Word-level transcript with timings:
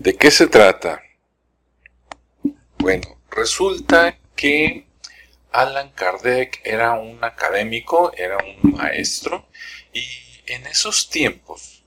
¿De 0.00 0.16
qué 0.16 0.30
se 0.30 0.46
trata? 0.46 1.02
Bueno, 2.78 3.20
resulta 3.30 4.16
que 4.34 4.86
Alan 5.52 5.90
Kardec 5.90 6.62
era 6.64 6.94
un 6.94 7.22
académico, 7.22 8.10
era 8.16 8.38
un 8.38 8.76
maestro, 8.76 9.46
y 9.92 10.02
en 10.46 10.66
esos 10.66 11.10
tiempos, 11.10 11.84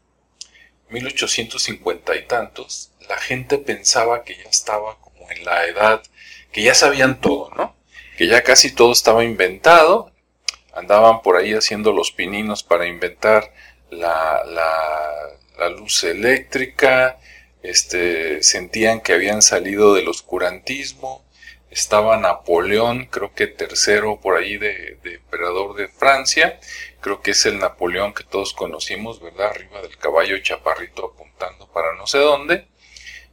1850 0.90 2.16
y 2.16 2.28
tantos, 2.28 2.92
la 3.10 3.18
gente 3.18 3.58
pensaba 3.58 4.24
que 4.24 4.36
ya 4.36 4.48
estaba 4.48 5.00
como 5.00 5.32
en 5.32 5.44
la 5.44 5.66
edad, 5.66 6.04
que 6.52 6.62
ya 6.62 6.76
sabían 6.76 7.20
todo, 7.20 7.50
¿no? 7.56 7.76
Que 8.16 8.28
ya 8.28 8.44
casi 8.44 8.76
todo 8.76 8.92
estaba 8.92 9.24
inventado, 9.24 10.12
andaban 10.76 11.24
por 11.24 11.36
ahí 11.36 11.56
haciendo 11.56 11.92
los 11.92 12.12
pininos 12.12 12.62
para 12.62 12.86
inventar 12.86 13.52
la, 13.90 14.44
la 15.58 15.70
luz 15.70 16.04
eléctrica, 16.04 17.18
este, 17.64 18.44
sentían 18.44 19.02
que 19.02 19.14
habían 19.14 19.42
salido 19.42 19.94
del 19.94 20.10
oscurantismo, 20.10 21.26
estaba 21.72 22.18
Napoleón, 22.18 23.06
creo 23.06 23.34
que 23.34 23.48
tercero 23.48 24.20
por 24.22 24.38
ahí 24.38 24.58
de, 24.58 25.00
emperador 25.04 25.76
de 25.76 25.88
Francia, 25.88 26.60
creo 27.02 27.22
que 27.22 27.32
es 27.32 27.46
el 27.48 27.58
Napoleón 27.58 28.14
que 28.14 28.24
todos 28.24 28.54
conocimos, 28.54 29.20
¿verdad? 29.20 29.48
Arriba 29.48 29.82
del 29.82 29.98
caballo 29.98 30.38
chaparrito 30.40 31.14
apuntando 31.14 31.68
para 31.72 31.96
no 31.96 32.06
sé 32.06 32.20
dónde, 32.20 32.68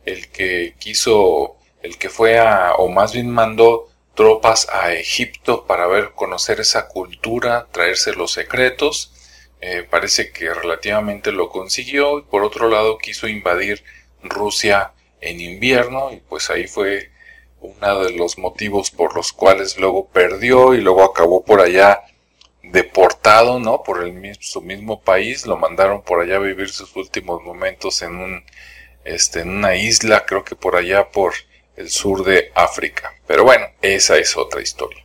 el 0.07 0.31
que 0.31 0.75
quiso, 0.79 1.57
el 1.83 1.99
que 1.99 2.09
fue 2.09 2.39
a, 2.39 2.75
o 2.77 2.89
más 2.89 3.13
bien 3.13 3.31
mandó 3.31 3.89
tropas 4.15 4.69
a 4.71 4.95
Egipto 4.95 5.67
para 5.67 5.87
ver, 5.87 6.13
conocer 6.13 6.61
esa 6.61 6.89
cultura, 6.89 7.69
traerse 7.73 8.15
los 8.15 8.33
secretos, 8.33 9.13
eh, 9.61 9.87
parece 9.89 10.33
que 10.33 10.55
relativamente 10.55 11.33
lo 11.33 11.51
consiguió, 11.51 12.19
y 12.19 12.23
por 12.23 12.43
otro 12.43 12.69
lado 12.71 12.97
quiso 12.97 13.29
invadir 13.29 13.85
Rusia 14.23 14.93
en 15.21 15.41
invierno 15.41 16.13
y 16.13 16.17
pues 16.17 16.51
ahí 16.51 16.67
fue 16.67 17.11
uno 17.61 18.05
de 18.05 18.13
los 18.13 18.39
motivos 18.39 18.91
por 18.91 19.15
los 19.15 19.33
cuales 19.33 19.79
luego 19.79 20.09
perdió 20.09 20.75
y 20.75 20.81
luego 20.81 21.05
acabó 21.05 21.45
por 21.45 21.61
allá 21.61 22.03
deportado, 22.63 23.59
¿no? 23.59 23.83
Por 23.83 24.03
el 24.03 24.13
mismo, 24.13 24.43
su 24.43 24.63
mismo 24.63 25.01
país, 25.01 25.47
lo 25.47 25.57
mandaron 25.57 26.03
por 26.03 26.21
allá 26.21 26.37
a 26.37 26.41
vivir 26.41 26.69
sus 26.71 26.95
últimos 26.97 27.43
momentos 27.43 28.03
en 28.03 28.17
un, 28.17 28.45
este, 29.05 29.41
en 29.41 29.51
una 29.51 29.77
isla, 29.77 30.25
creo 30.27 30.45
que 30.45 30.57
por 30.57 30.77
allá 30.77 31.11
por 31.11 31.35
el 31.77 31.91
sur 31.91 32.25
de 32.25 32.51
África. 32.55 33.15
Pero 33.27 33.45
bueno, 33.45 33.67
esa 33.83 34.19
es 34.19 34.37
otra 34.37 34.63
historia. 34.63 35.05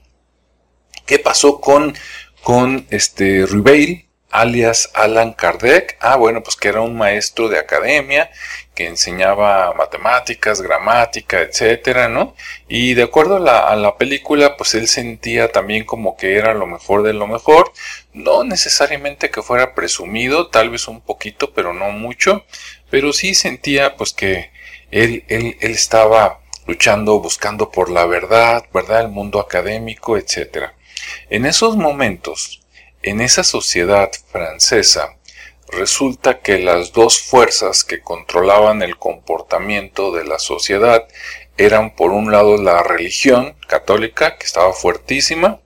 ¿Qué 1.05 1.19
pasó 1.19 1.59
con, 1.61 1.95
con 2.41 2.87
este 2.89 3.45
Rubeil? 3.45 4.09
Alias 4.41 4.91
Alan 4.93 5.33
Kardec. 5.33 5.97
Ah, 5.99 6.15
bueno, 6.15 6.43
pues 6.43 6.55
que 6.55 6.67
era 6.67 6.81
un 6.81 6.97
maestro 6.97 7.49
de 7.49 7.59
academia 7.59 8.29
que 8.75 8.87
enseñaba 8.87 9.73
matemáticas, 9.73 10.61
gramática, 10.61 11.39
etcétera, 11.41 12.09
¿no? 12.09 12.35
Y 12.67 12.93
de 12.93 13.03
acuerdo 13.03 13.37
a 13.37 13.75
la, 13.75 13.97
película, 13.97 14.57
pues 14.57 14.75
él 14.75 14.87
sentía 14.87 15.51
también 15.51 15.85
como 15.85 16.17
que 16.17 16.35
era 16.37 16.53
lo 16.53 16.67
mejor 16.67 17.03
de 17.03 17.13
lo 17.13 17.27
mejor. 17.27 17.71
No 18.13 18.43
necesariamente 18.43 19.31
que 19.31 19.41
fuera 19.41 19.73
presumido, 19.73 20.49
tal 20.49 20.69
vez 20.69 20.87
un 20.89 21.01
poquito, 21.01 21.53
pero 21.53 21.73
no 21.73 21.91
mucho. 21.91 22.45
Pero 22.89 23.13
sí 23.13 23.33
sentía 23.33 23.95
pues 23.95 24.13
que 24.13 24.51
él, 24.91 25.23
él, 25.29 25.57
él 25.61 25.71
estaba 25.71 26.41
luchando, 26.67 27.19
buscando 27.19 27.71
por 27.71 27.89
la 27.89 28.05
verdad, 28.05 28.65
¿verdad? 28.73 29.01
El 29.01 29.09
mundo 29.09 29.39
académico, 29.39 30.17
etcétera. 30.17 30.75
En 31.29 31.45
esos 31.45 31.77
momentos, 31.77 32.64
en 33.05 33.21
esa 33.21 33.43
sociedad 33.43 34.11
francesa, 34.31 35.15
resulta 35.67 36.39
que 36.39 36.57
las 36.57 36.91
dos 36.91 37.21
fuerzas 37.21 37.83
que 37.83 38.01
controlaban 38.01 38.81
el 38.81 38.97
comportamiento 38.97 40.11
de 40.11 40.23
la 40.23 40.39
sociedad 40.39 41.07
eran 41.55 41.95
por 41.95 42.09
un 42.09 42.31
lado 42.31 42.57
la 42.57 42.81
religión 42.81 43.55
católica, 43.67 44.37
que 44.37 44.45
estaba 44.47 44.73
fuertísima, 44.73 45.61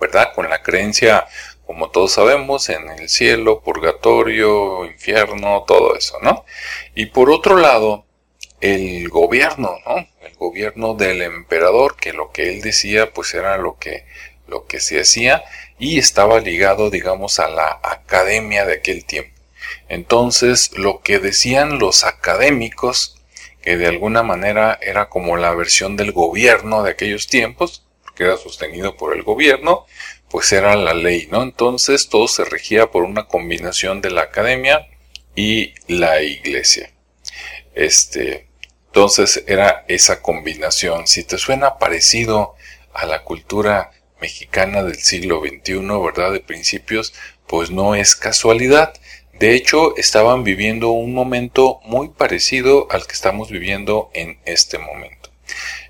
¿verdad? 0.00 0.32
Con 0.34 0.50
la 0.50 0.64
creencia, 0.64 1.28
como 1.64 1.90
todos 1.90 2.12
sabemos, 2.12 2.68
en 2.70 2.88
el 2.88 3.08
cielo, 3.08 3.60
purgatorio, 3.60 4.84
infierno, 4.86 5.64
todo 5.64 5.94
eso, 5.94 6.18
¿no? 6.22 6.44
Y 6.96 7.06
por 7.06 7.30
otro 7.30 7.56
lado, 7.56 8.04
el 8.60 9.08
gobierno, 9.10 9.76
¿no? 9.86 10.08
El 10.22 10.34
gobierno 10.34 10.94
del 10.94 11.22
emperador, 11.22 11.96
que 11.96 12.12
lo 12.12 12.32
que 12.32 12.50
él 12.50 12.62
decía, 12.62 13.12
pues 13.12 13.32
era 13.34 13.56
lo 13.58 13.78
que, 13.78 14.04
lo 14.50 14.66
que 14.66 14.80
se 14.80 15.00
hacía, 15.00 15.42
y 15.78 15.98
estaba 15.98 16.40
ligado, 16.40 16.90
digamos, 16.90 17.38
a 17.38 17.48
la 17.48 17.80
academia 17.82 18.66
de 18.66 18.74
aquel 18.74 19.04
tiempo. 19.04 19.34
Entonces, 19.88 20.72
lo 20.76 21.00
que 21.00 21.18
decían 21.18 21.78
los 21.78 22.04
académicos, 22.04 23.16
que 23.62 23.76
de 23.76 23.86
alguna 23.86 24.22
manera 24.22 24.78
era 24.82 25.08
como 25.08 25.36
la 25.36 25.54
versión 25.54 25.96
del 25.96 26.12
gobierno 26.12 26.82
de 26.82 26.90
aquellos 26.90 27.26
tiempos, 27.26 27.84
que 28.14 28.24
era 28.24 28.36
sostenido 28.36 28.96
por 28.96 29.14
el 29.14 29.22
gobierno, 29.22 29.86
pues 30.30 30.52
era 30.52 30.76
la 30.76 30.94
ley, 30.94 31.28
¿no? 31.30 31.42
Entonces 31.42 32.08
todo 32.08 32.28
se 32.28 32.44
regía 32.44 32.90
por 32.90 33.02
una 33.02 33.26
combinación 33.26 34.00
de 34.00 34.10
la 34.10 34.22
academia 34.22 34.88
y 35.34 35.74
la 35.88 36.22
iglesia. 36.22 36.90
Este, 37.74 38.46
entonces 38.86 39.44
era 39.46 39.84
esa 39.88 40.22
combinación. 40.22 41.06
Si 41.06 41.24
te 41.24 41.38
suena 41.38 41.78
parecido 41.78 42.54
a 42.92 43.06
la 43.06 43.22
cultura 43.22 43.92
mexicana 44.20 44.82
del 44.82 44.96
siglo 44.96 45.40
XXI, 45.40 45.80
¿verdad? 46.04 46.32
De 46.32 46.40
principios, 46.40 47.12
pues 47.46 47.70
no 47.70 47.94
es 47.94 48.16
casualidad. 48.16 48.94
De 49.38 49.54
hecho, 49.54 49.96
estaban 49.96 50.44
viviendo 50.44 50.90
un 50.90 51.14
momento 51.14 51.80
muy 51.84 52.08
parecido 52.08 52.86
al 52.90 53.06
que 53.06 53.14
estamos 53.14 53.50
viviendo 53.50 54.10
en 54.12 54.38
este 54.44 54.78
momento. 54.78 55.30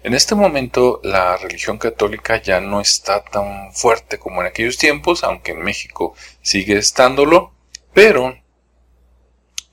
En 0.03 0.15
este 0.15 0.35
momento 0.35 1.01
la 1.03 1.37
religión 1.37 1.77
católica 1.77 2.41
ya 2.41 2.61
no 2.61 2.81
está 2.81 3.23
tan 3.23 3.73
fuerte 3.75 4.19
como 4.19 4.41
en 4.41 4.47
aquellos 4.47 4.79
tiempos, 4.79 5.25
aunque 5.25 5.53
en 5.53 5.63
México 5.63 6.15
sigue 6.41 6.79
estándolo, 6.79 7.53
pero 7.93 8.39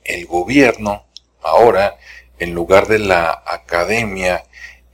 el 0.03 0.25
gobierno 0.25 1.05
ahora, 1.41 1.97
en 2.39 2.53
lugar 2.53 2.87
de 2.87 2.99
la 2.99 3.43
academia 3.45 4.43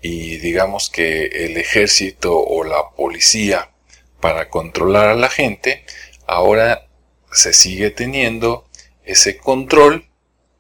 y 0.04 0.38
digamos 0.38 0.90
que 0.90 1.28
el 1.28 1.56
ejército 1.56 2.38
o 2.38 2.66
la 2.66 2.90
policía 2.90 3.72
para 4.20 4.50
controlar 4.50 5.08
a 5.08 5.16
la 5.16 5.30
gente, 5.30 5.86
ahora 6.28 6.88
se 7.32 7.54
sigue 7.54 7.90
teniendo 7.90 8.68
ese 9.06 9.38
control, 9.38 10.10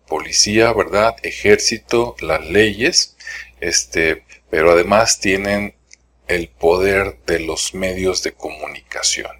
policía, 0.07 0.71
¿verdad? 0.71 1.17
Ejército, 1.23 2.15
las 2.21 2.45
leyes, 2.45 3.17
este, 3.59 4.23
pero 4.49 4.71
además 4.71 5.19
tienen 5.19 5.75
el 6.27 6.47
poder 6.47 7.17
de 7.27 7.41
los 7.41 7.73
medios 7.73 8.23
de 8.23 8.31
comunicación. 8.31 9.35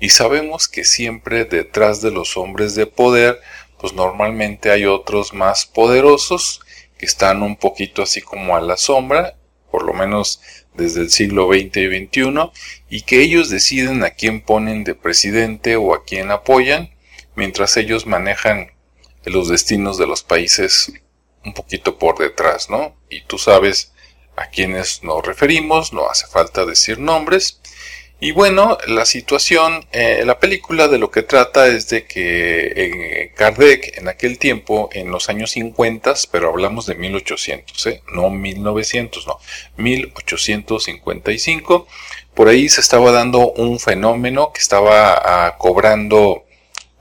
Y 0.00 0.10
sabemos 0.10 0.68
que 0.68 0.84
siempre 0.84 1.46
detrás 1.46 2.02
de 2.02 2.10
los 2.10 2.36
hombres 2.36 2.74
de 2.74 2.84
poder, 2.84 3.40
pues 3.78 3.94
normalmente 3.94 4.70
hay 4.70 4.84
otros 4.84 5.32
más 5.32 5.64
poderosos 5.64 6.60
que 7.00 7.06
están 7.06 7.42
un 7.42 7.56
poquito 7.56 8.02
así 8.02 8.20
como 8.20 8.54
a 8.54 8.60
la 8.60 8.76
sombra, 8.76 9.34
por 9.70 9.84
lo 9.84 9.94
menos 9.94 10.42
desde 10.74 11.00
el 11.00 11.10
siglo 11.10 11.48
XX 11.48 11.78
y 11.78 12.06
XXI, 12.06 12.50
y 12.90 13.00
que 13.02 13.22
ellos 13.22 13.48
deciden 13.48 14.04
a 14.04 14.10
quién 14.10 14.42
ponen 14.42 14.84
de 14.84 14.94
presidente 14.94 15.76
o 15.76 15.94
a 15.94 16.04
quién 16.04 16.30
apoyan, 16.30 16.94
mientras 17.36 17.78
ellos 17.78 18.04
manejan 18.04 18.72
los 19.24 19.48
destinos 19.48 19.96
de 19.96 20.06
los 20.06 20.22
países 20.22 20.92
un 21.42 21.54
poquito 21.54 21.96
por 21.96 22.18
detrás, 22.18 22.68
¿no? 22.68 22.94
Y 23.08 23.22
tú 23.22 23.38
sabes 23.38 23.94
a 24.36 24.50
quiénes 24.50 25.02
nos 25.02 25.24
referimos, 25.24 25.94
no 25.94 26.06
hace 26.10 26.26
falta 26.26 26.66
decir 26.66 26.98
nombres, 26.98 27.62
y 28.20 28.32
bueno, 28.32 28.76
la 28.86 29.06
situación, 29.06 29.86
eh, 29.92 30.24
la 30.26 30.38
película 30.38 30.88
de 30.88 30.98
lo 30.98 31.10
que 31.10 31.22
trata 31.22 31.68
es 31.68 31.88
de 31.88 32.04
que 32.04 32.72
eh, 32.76 33.32
Kardec 33.34 33.96
en 33.96 34.08
aquel 34.08 34.38
tiempo, 34.38 34.90
en 34.92 35.10
los 35.10 35.30
años 35.30 35.52
50, 35.52 36.12
pero 36.30 36.50
hablamos 36.50 36.84
de 36.84 36.96
1800, 36.96 37.86
¿eh? 37.86 38.02
no 38.12 38.28
1900, 38.28 39.26
no, 39.26 39.38
1855, 39.78 41.86
por 42.34 42.48
ahí 42.48 42.68
se 42.68 42.82
estaba 42.82 43.10
dando 43.10 43.52
un 43.52 43.80
fenómeno 43.80 44.52
que 44.52 44.60
estaba 44.60 45.14
ah, 45.14 45.56
cobrando 45.56 46.44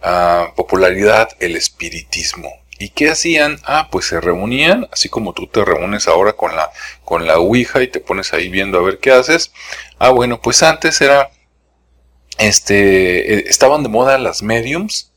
ah, 0.01 0.54
popularidad, 0.56 1.36
el 1.39 1.57
espiritismo. 1.57 2.50
¿Y 2.80 2.90
qué 2.90 3.10
hacían? 3.10 3.60
Ah, 3.66 3.90
pues 3.92 4.06
se 4.06 4.22
reunían, 4.22 4.88
así 4.92 5.10
como 5.10 5.34
tú 5.34 5.48
te 5.48 5.64
reúnes 5.66 6.08
ahora 6.08 6.34
con 6.34 6.56
la, 6.56 6.72
con 7.04 7.28
la 7.28 7.38
Ouija 7.38 7.84
y 7.84 7.88
te 7.88 8.00
pones 8.00 8.34
ahí 8.34 8.48
viendo 8.50 8.80
a 8.80 8.84
ver 8.84 9.00
qué 9.00 9.12
haces. 9.12 9.52
Ah, 10.00 10.12
bueno, 10.12 10.42
pues 10.42 10.64
antes 10.64 11.02
era, 11.02 11.30
este, 12.38 13.34
eh, 13.34 13.44
estaban 13.48 13.84
de 13.84 13.90
moda 13.90 14.18
las 14.18 14.42
mediums 14.42 15.12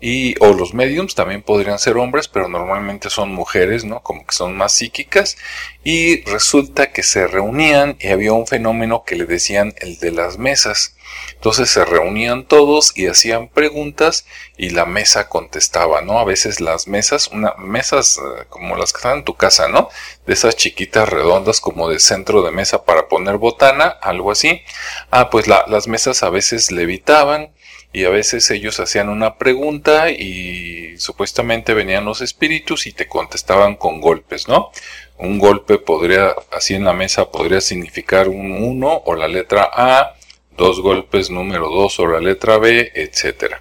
y 0.00 0.36
o 0.40 0.52
los 0.54 0.74
mediums 0.74 1.16
también 1.16 1.42
podrían 1.42 1.80
ser 1.80 1.96
hombres, 1.96 2.28
pero 2.28 2.48
normalmente 2.48 3.10
son 3.10 3.32
mujeres, 3.34 3.84
¿no? 3.84 4.00
Como 4.00 4.24
que 4.24 4.32
son 4.34 4.56
más 4.56 4.74
psíquicas 4.74 5.36
y 5.82 6.22
resulta 6.24 6.92
que 6.92 7.02
se 7.02 7.26
reunían 7.26 7.96
y 7.98 8.08
había 8.08 8.32
un 8.32 8.46
fenómeno 8.46 9.02
que 9.04 9.16
le 9.16 9.26
decían 9.26 9.74
el 9.78 9.98
de 9.98 10.12
las 10.12 10.38
mesas. 10.38 10.94
Entonces 11.34 11.70
se 11.70 11.84
reunían 11.84 12.44
todos 12.44 12.92
y 12.96 13.06
hacían 13.06 13.48
preguntas 13.48 14.26
y 14.56 14.70
la 14.70 14.86
mesa 14.86 15.28
contestaba, 15.28 16.02
¿no? 16.02 16.18
A 16.18 16.24
veces 16.24 16.60
las 16.60 16.88
mesas, 16.88 17.28
una, 17.28 17.54
mesas 17.58 18.18
eh, 18.18 18.44
como 18.48 18.76
las 18.76 18.92
que 18.92 18.98
están 18.98 19.18
en 19.18 19.24
tu 19.24 19.34
casa, 19.34 19.68
¿no? 19.68 19.88
De 20.26 20.32
esas 20.32 20.56
chiquitas 20.56 21.08
redondas 21.08 21.60
como 21.60 21.88
de 21.88 22.00
centro 22.00 22.42
de 22.42 22.50
mesa 22.50 22.84
para 22.84 23.08
poner 23.08 23.36
botana, 23.36 23.86
algo 24.02 24.32
así. 24.32 24.62
Ah, 25.10 25.30
pues 25.30 25.46
las 25.46 25.88
mesas 25.88 26.22
a 26.22 26.30
veces 26.30 26.72
levitaban 26.72 27.52
y 27.92 28.04
a 28.04 28.10
veces 28.10 28.50
ellos 28.50 28.80
hacían 28.80 29.08
una 29.08 29.38
pregunta 29.38 30.10
y 30.10 30.98
supuestamente 30.98 31.72
venían 31.74 32.04
los 32.04 32.20
espíritus 32.20 32.86
y 32.86 32.92
te 32.92 33.08
contestaban 33.08 33.76
con 33.76 34.00
golpes, 34.00 34.48
¿no? 34.48 34.70
Un 35.16 35.38
golpe 35.38 35.78
podría, 35.78 36.34
así 36.52 36.74
en 36.74 36.84
la 36.84 36.92
mesa, 36.92 37.30
podría 37.30 37.60
significar 37.60 38.28
un 38.28 38.52
1 38.52 39.02
o 39.04 39.14
la 39.14 39.26
letra 39.26 39.68
A, 39.72 40.14
dos 40.58 40.82
golpes 40.82 41.30
número 41.30 41.70
2 41.70 42.00
o 42.00 42.06
la 42.06 42.20
letra 42.20 42.58
B, 42.58 42.92
etc. 42.94 43.54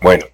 Bueno, 0.00 0.26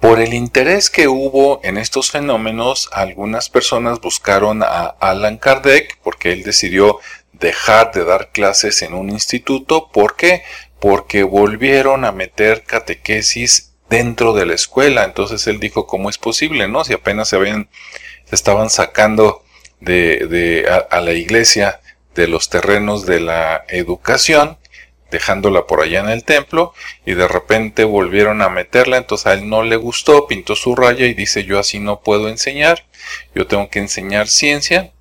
por 0.00 0.20
el 0.20 0.34
interés 0.34 0.90
que 0.90 1.06
hubo 1.06 1.60
en 1.62 1.78
estos 1.78 2.10
fenómenos, 2.10 2.88
algunas 2.92 3.48
personas 3.48 4.00
buscaron 4.00 4.64
a 4.64 4.86
Alan 4.98 5.38
Kardec 5.38 5.98
porque 6.02 6.32
él 6.32 6.42
decidió 6.42 6.98
dejar 7.32 7.92
de 7.92 8.04
dar 8.04 8.32
clases 8.32 8.82
en 8.82 8.94
un 8.94 9.10
instituto. 9.10 9.90
¿Por 9.92 10.16
qué? 10.16 10.42
porque 10.80 11.22
volvieron 11.22 12.04
a 12.04 12.12
meter 12.12 12.64
catequesis 12.64 13.72
dentro 13.88 14.32
de 14.32 14.46
la 14.46 14.54
escuela. 14.54 15.04
Entonces 15.04 15.46
él 15.46 15.60
dijo, 15.60 15.86
¿cómo 15.86 16.10
es 16.10 16.18
posible? 16.18 16.68
¿No? 16.68 16.84
Si 16.84 16.92
apenas 16.92 17.28
se 17.28 17.36
habían, 17.36 17.68
se 18.24 18.34
estaban 18.34 18.70
sacando 18.70 19.44
de, 19.80 20.26
de 20.26 20.66
a, 20.90 21.00
la 21.00 21.12
iglesia 21.12 21.80
de 22.18 22.26
los 22.26 22.48
terrenos 22.48 23.06
de 23.06 23.20
la 23.20 23.64
educación, 23.68 24.58
dejándola 25.12 25.68
por 25.68 25.80
allá 25.80 26.00
en 26.00 26.08
el 26.08 26.24
templo, 26.24 26.74
y 27.06 27.14
de 27.14 27.28
repente 27.28 27.84
volvieron 27.84 28.42
a 28.42 28.48
meterla, 28.48 28.96
entonces 28.96 29.28
a 29.28 29.34
él 29.34 29.48
no 29.48 29.62
le 29.62 29.76
gustó, 29.76 30.26
pintó 30.26 30.56
su 30.56 30.74
raya 30.74 31.06
y 31.06 31.14
dice, 31.14 31.44
yo 31.44 31.60
así 31.60 31.78
no 31.78 32.00
puedo 32.00 32.28
enseñar, 32.28 32.84
yo 33.36 33.46
tengo 33.46 33.70
que 33.70 33.78
enseñar 33.78 34.26
ciencia, 34.26 34.92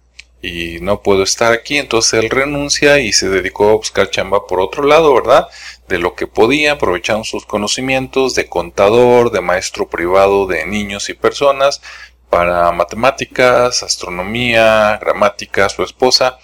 y 0.44 0.78
no 0.82 1.02
puedo 1.02 1.24
estar 1.24 1.52
aquí, 1.54 1.80
entonces 1.80 2.22
él 2.22 2.30
renuncia 2.30 3.00
y 3.00 3.12
se 3.12 3.30
dedicó 3.30 3.72
a 3.72 3.78
buscar 3.78 4.12
chamba 4.12 4.46
por 4.46 4.62
otro 4.62 4.84
lado, 4.84 5.12
¿verdad? 5.16 5.48
De 5.88 5.98
lo 5.98 6.14
que 6.14 6.28
podía, 6.28 6.74
aprovechando 6.74 7.24
sus 7.24 7.48
conocimientos 7.48 8.36
de 8.36 8.46
contador, 8.48 9.32
de 9.32 9.42
maestro 9.42 9.90
privado 9.90 10.46
de 10.46 10.68
niños 10.68 11.10
y 11.10 11.16
personas, 11.16 11.82
para 12.30 12.72
matemáticas, 12.72 13.82
astronomía, 13.82 15.00
gramática, 15.02 15.68
su 15.70 15.82
esposa 15.82 16.38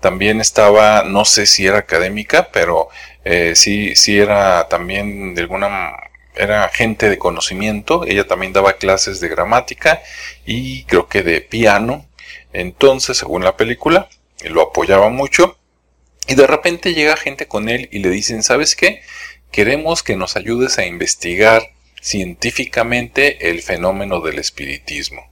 también 0.00 0.40
estaba, 0.40 1.04
no 1.04 1.24
sé 1.24 1.46
si 1.46 1.66
era 1.66 1.78
académica, 1.78 2.50
pero 2.52 2.88
eh, 3.24 3.52
sí, 3.54 3.94
sí 3.96 4.18
era 4.18 4.68
también 4.68 5.34
de 5.34 5.42
alguna 5.42 5.92
era 6.34 6.68
gente 6.68 7.08
de 7.08 7.18
conocimiento, 7.18 8.04
ella 8.06 8.26
también 8.26 8.52
daba 8.52 8.74
clases 8.74 9.20
de 9.20 9.28
gramática 9.28 10.00
y 10.46 10.84
creo 10.84 11.08
que 11.08 11.22
de 11.22 11.40
piano, 11.40 12.06
entonces, 12.52 13.18
según 13.18 13.44
la 13.44 13.56
película, 13.56 14.08
lo 14.44 14.62
apoyaba 14.62 15.10
mucho 15.10 15.58
y 16.26 16.34
de 16.34 16.46
repente 16.46 16.94
llega 16.94 17.16
gente 17.16 17.46
con 17.46 17.68
él 17.68 17.88
y 17.92 17.98
le 17.98 18.10
dicen, 18.10 18.42
¿sabes 18.42 18.76
qué? 18.76 19.02
Queremos 19.50 20.02
que 20.02 20.16
nos 20.16 20.36
ayudes 20.36 20.78
a 20.78 20.86
investigar 20.86 21.72
científicamente 22.00 23.50
el 23.50 23.62
fenómeno 23.62 24.20
del 24.20 24.38
espiritismo. 24.38 25.30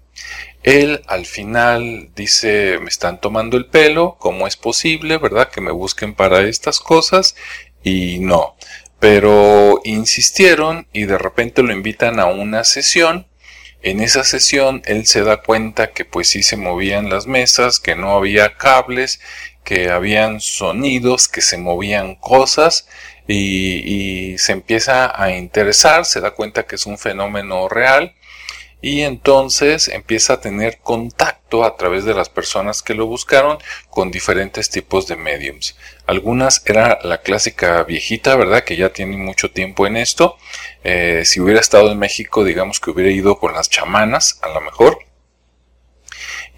Él 0.63 1.03
al 1.07 1.27
final 1.27 2.11
dice, 2.15 2.79
me 2.81 2.89
están 2.89 3.21
tomando 3.21 3.57
el 3.57 3.67
pelo, 3.67 4.17
¿cómo 4.19 4.47
es 4.47 4.57
posible, 4.57 5.19
verdad, 5.19 5.51
que 5.51 5.61
me 5.61 5.71
busquen 5.71 6.15
para 6.15 6.41
estas 6.43 6.81
cosas? 6.81 7.37
Y 7.83 8.19
no, 8.19 8.57
pero 8.99 9.81
insistieron 9.85 10.89
y 10.93 11.05
de 11.05 11.19
repente 11.19 11.63
lo 11.63 11.73
invitan 11.73 12.21
a 12.21 12.27
una 12.27 12.65
sesión 12.65 13.29
en 13.83 14.01
esa 14.01 14.25
sesión 14.25 14.83
él 14.87 15.07
se 15.07 15.23
da 15.23 15.39
cuenta 15.39 15.93
que 15.93 16.05
pues 16.05 16.29
sí 16.29 16.43
se 16.43 16.57
movían 16.57 17.11
las 17.11 17.27
mesas, 17.27 17.79
que 17.79 17.95
no 17.95 18.17
había 18.17 18.57
cables, 18.57 19.21
que 19.65 19.91
habían 19.91 20.41
sonidos, 20.41 21.29
que 21.29 21.41
se 21.43 21.59
movían 21.59 22.17
cosas 22.17 22.89
y, 23.29 24.33
y 24.33 24.39
se 24.39 24.53
empieza 24.53 25.13
a 25.21 25.31
interesar, 25.31 26.05
se 26.05 26.21
da 26.21 26.33
cuenta 26.33 26.67
que 26.67 26.75
es 26.75 26.87
un 26.87 26.99
fenómeno 26.99 27.69
real 27.69 28.15
y 28.81 29.03
entonces 29.03 29.89
empieza 29.89 30.35
a 30.35 30.41
tener 30.41 30.79
contacto 30.79 31.65
a 31.65 31.77
través 31.77 32.05
de 32.05 32.15
las 32.15 32.29
personas 32.29 32.83
que 32.83 32.95
lo 32.95 33.07
buscaron 33.07 33.59
con 33.91 34.11
diferentes 34.11 34.71
tipos 34.71 35.07
de 35.07 35.17
mediums. 35.17 35.77
Algunas 36.07 36.63
era 36.67 36.99
la 37.03 37.19
clásica 37.23 37.83
viejita, 37.83 38.37
¿verdad? 38.37 38.65
Que 38.65 38.77
ya 38.77 38.93
tiene 38.93 39.17
mucho 39.17 39.51
tiempo 39.51 39.87
en 39.87 39.97
esto. 39.97 40.37
Eh, 40.85 41.23
si 41.25 41.41
hubiera 41.41 41.61
estado 41.61 41.91
en 41.91 41.99
México, 41.99 42.45
digamos 42.45 42.81
que 42.81 42.91
hubiera 42.91 43.11
ido 43.11 43.39
con 43.39 43.55
las 43.55 43.69
chamanas, 43.69 44.39
a 44.43 44.49
lo 44.49 44.61
mejor 44.61 45.08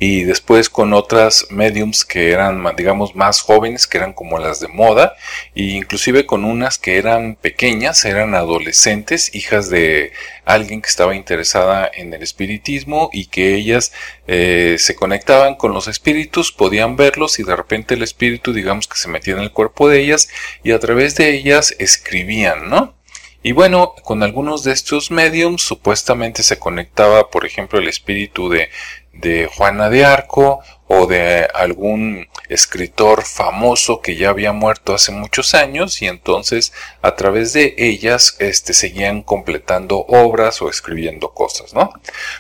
y 0.03 0.25
después 0.25 0.71
con 0.71 0.95
otras 0.95 1.47
mediums 1.51 2.07
que 2.07 2.33
eran, 2.33 2.65
digamos, 2.75 3.15
más 3.15 3.43
jóvenes, 3.43 3.87
que 3.87 3.99
eran 3.99 4.15
como 4.15 4.39
las 4.39 4.59
de 4.59 4.69
moda, 4.69 5.15
e 5.55 5.65
inclusive 5.65 6.25
con 6.25 6.47
unas 6.47 6.79
que 6.79 6.97
eran 6.97 7.35
pequeñas, 7.35 8.07
eran 8.07 8.35
adolescentes, 8.35 9.35
hijas 9.35 9.69
de 9.69 10.13
alguien 10.47 10.81
que 10.81 10.89
estaba 10.89 11.15
interesada 11.15 11.91
en 11.93 12.15
el 12.15 12.23
espiritismo 12.23 13.11
y 13.13 13.27
que 13.27 13.55
ellas 13.55 13.93
eh, 14.27 14.77
se 14.79 14.95
conectaban 14.95 15.57
con 15.57 15.75
los 15.75 15.87
espíritus, 15.87 16.51
podían 16.51 16.97
verlos 16.97 17.39
y 17.39 17.43
de 17.43 17.55
repente 17.55 17.93
el 17.93 18.03
espíritu, 18.03 18.55
digamos, 18.55 18.89
que 18.89 18.97
se 18.97 19.09
metía 19.09 19.35
en 19.35 19.41
el 19.41 19.53
cuerpo 19.53 19.91
de 19.91 20.01
ellas 20.01 20.31
y 20.65 20.73
a 20.73 20.81
través 20.81 21.15
de 21.17 21.29
ellas 21.35 21.77
escribían, 21.79 22.71
¿no? 22.71 22.95
Y 23.43 23.53
bueno, 23.53 23.95
con 24.05 24.23
algunos 24.23 24.65
de 24.65 24.73
estos 24.73 25.11
mediums 25.11 25.63
supuestamente 25.63 26.43
se 26.43 26.59
conectaba, 26.59 27.31
por 27.31 27.47
ejemplo, 27.47 27.79
el 27.79 27.89
espíritu 27.89 28.51
de 28.51 28.69
de 29.13 29.49
Juana 29.53 29.91
de 29.91 30.05
Arco 30.05 30.61
o 30.87 31.07
de 31.07 31.49
algún 31.55 32.27
escritor 32.49 33.25
famoso 33.25 34.01
que 34.01 34.17
ya 34.17 34.31
había 34.31 34.53
muerto 34.53 34.95
hace 34.95 35.13
muchos 35.13 35.55
años 35.55 36.03
y 36.03 36.07
entonces 36.07 36.73
a 37.01 37.15
través 37.15 37.53
de 37.53 37.75
ellas 37.79 38.37
este, 38.41 38.75
seguían 38.75 39.23
completando 39.23 39.99
obras 40.09 40.61
o 40.63 40.69
escribiendo 40.69 41.33
cosas, 41.33 41.75
¿no? 41.75 41.93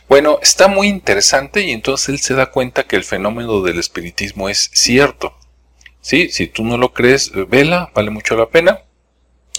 Bueno, 0.08 0.38
está 0.42 0.66
muy 0.66 0.88
interesante 0.88 1.62
y 1.62 1.70
entonces 1.70 2.08
él 2.08 2.18
se 2.18 2.34
da 2.34 2.50
cuenta 2.50 2.84
que 2.84 2.96
el 2.96 3.04
fenómeno 3.04 3.62
del 3.62 3.78
espiritismo 3.78 4.48
es 4.48 4.70
cierto. 4.72 5.36
Sí, 6.00 6.30
si 6.30 6.46
tú 6.48 6.64
no 6.64 6.76
lo 6.76 6.92
crees, 6.92 7.30
vela, 7.48 7.90
vale 7.94 8.10
mucho 8.10 8.36
la 8.36 8.48
pena 8.48 8.80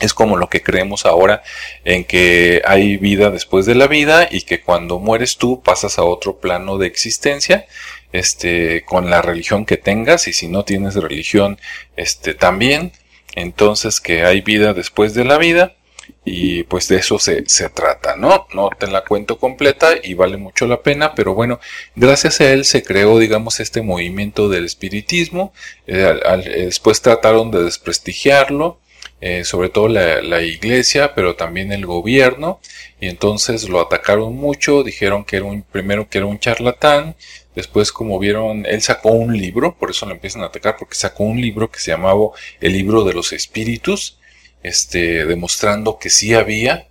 es 0.01 0.13
como 0.13 0.37
lo 0.37 0.49
que 0.49 0.61
creemos 0.61 1.05
ahora 1.05 1.43
en 1.85 2.03
que 2.03 2.61
hay 2.65 2.97
vida 2.97 3.29
después 3.29 3.65
de 3.65 3.75
la 3.75 3.87
vida 3.87 4.27
y 4.29 4.41
que 4.41 4.61
cuando 4.61 4.99
mueres 4.99 5.37
tú 5.37 5.61
pasas 5.61 5.97
a 5.97 6.03
otro 6.03 6.37
plano 6.39 6.77
de 6.77 6.87
existencia 6.87 7.65
este 8.11 8.83
con 8.83 9.09
la 9.09 9.21
religión 9.21 9.65
que 9.65 9.77
tengas 9.77 10.27
y 10.27 10.33
si 10.33 10.47
no 10.47 10.65
tienes 10.65 10.95
religión 10.95 11.59
este 11.95 12.33
también 12.33 12.91
entonces 13.35 14.01
que 14.01 14.25
hay 14.25 14.41
vida 14.41 14.73
después 14.73 15.13
de 15.13 15.23
la 15.23 15.37
vida 15.37 15.75
y 16.23 16.63
pues 16.63 16.87
de 16.87 16.97
eso 16.97 17.19
se, 17.19 17.43
se, 17.47 17.69
trata, 17.69 18.15
¿no? 18.15 18.47
No 18.53 18.69
te 18.77 18.87
la 18.87 19.03
cuento 19.03 19.37
completa 19.39 19.93
y 20.03 20.13
vale 20.13 20.37
mucho 20.37 20.67
la 20.67 20.81
pena, 20.81 21.15
pero 21.15 21.33
bueno, 21.33 21.59
gracias 21.95 22.41
a 22.41 22.51
él 22.51 22.65
se 22.65 22.83
creó, 22.83 23.17
digamos, 23.17 23.59
este 23.59 23.81
movimiento 23.81 24.49
del 24.49 24.65
espiritismo, 24.65 25.53
eh, 25.87 26.19
después 26.45 27.01
trataron 27.01 27.51
de 27.51 27.63
desprestigiarlo, 27.63 28.80
eh, 29.21 29.43
sobre 29.43 29.69
todo 29.69 29.87
la, 29.87 30.41
iglesia, 30.41 31.13
pero 31.13 31.35
también 31.35 31.71
el 31.71 31.85
gobierno, 31.85 32.59
y 32.99 33.07
entonces 33.07 33.69
lo 33.69 33.79
atacaron 33.79 34.35
mucho, 34.35 34.83
dijeron 34.83 35.23
que 35.23 35.37
era 35.37 35.45
un, 35.45 35.61
primero 35.61 36.09
que 36.09 36.17
era 36.17 36.27
un 36.27 36.39
charlatán, 36.39 37.15
después 37.55 37.91
como 37.91 38.17
vieron, 38.19 38.65
él 38.65 38.81
sacó 38.81 39.09
un 39.11 39.37
libro, 39.37 39.75
por 39.77 39.91
eso 39.91 40.05
lo 40.07 40.13
empiezan 40.13 40.41
a 40.41 40.47
atacar, 40.47 40.75
porque 40.77 40.95
sacó 40.95 41.23
un 41.23 41.39
libro 41.39 41.69
que 41.71 41.79
se 41.79 41.91
llamaba 41.91 42.29
El 42.59 42.73
libro 42.73 43.03
de 43.03 43.13
los 43.13 43.31
espíritus, 43.31 44.17
este, 44.63 45.25
demostrando 45.25 45.99
que 45.99 46.09
sí 46.09 46.33
había 46.33 46.87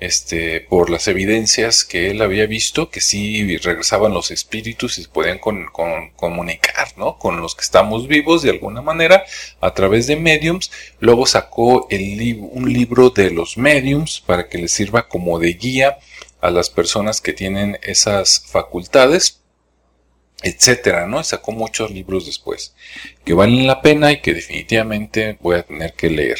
este, 0.00 0.60
por 0.60 0.90
las 0.90 1.08
evidencias 1.08 1.84
que 1.84 2.10
él 2.10 2.22
había 2.22 2.46
visto, 2.46 2.90
que 2.90 3.00
sí 3.00 3.56
regresaban 3.58 4.14
los 4.14 4.30
espíritus 4.30 4.98
y 4.98 5.02
se 5.02 5.08
podían 5.08 5.38
comunicar, 5.38 6.88
¿no? 6.96 7.18
Con 7.18 7.40
los 7.40 7.54
que 7.54 7.62
estamos 7.62 8.06
vivos 8.06 8.42
de 8.42 8.50
alguna 8.50 8.80
manera 8.80 9.24
a 9.60 9.74
través 9.74 10.06
de 10.06 10.16
mediums. 10.16 10.70
Luego 11.00 11.26
sacó 11.26 11.88
un 11.90 12.72
libro 12.72 13.10
de 13.10 13.30
los 13.30 13.58
mediums 13.58 14.20
para 14.20 14.48
que 14.48 14.58
les 14.58 14.72
sirva 14.72 15.08
como 15.08 15.38
de 15.38 15.54
guía 15.54 15.98
a 16.40 16.50
las 16.50 16.70
personas 16.70 17.20
que 17.20 17.32
tienen 17.32 17.78
esas 17.82 18.44
facultades, 18.46 19.40
etcétera, 20.42 21.06
¿no? 21.06 21.24
Sacó 21.24 21.50
muchos 21.50 21.90
libros 21.90 22.26
después 22.26 22.74
que 23.24 23.34
valen 23.34 23.66
la 23.66 23.82
pena 23.82 24.12
y 24.12 24.20
que 24.20 24.34
definitivamente 24.34 25.36
voy 25.40 25.56
a 25.56 25.64
tener 25.64 25.94
que 25.94 26.10
leer. 26.10 26.38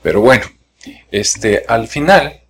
Pero 0.00 0.20
bueno, 0.20 0.44
este, 1.10 1.64
al 1.66 1.88
final, 1.88 2.41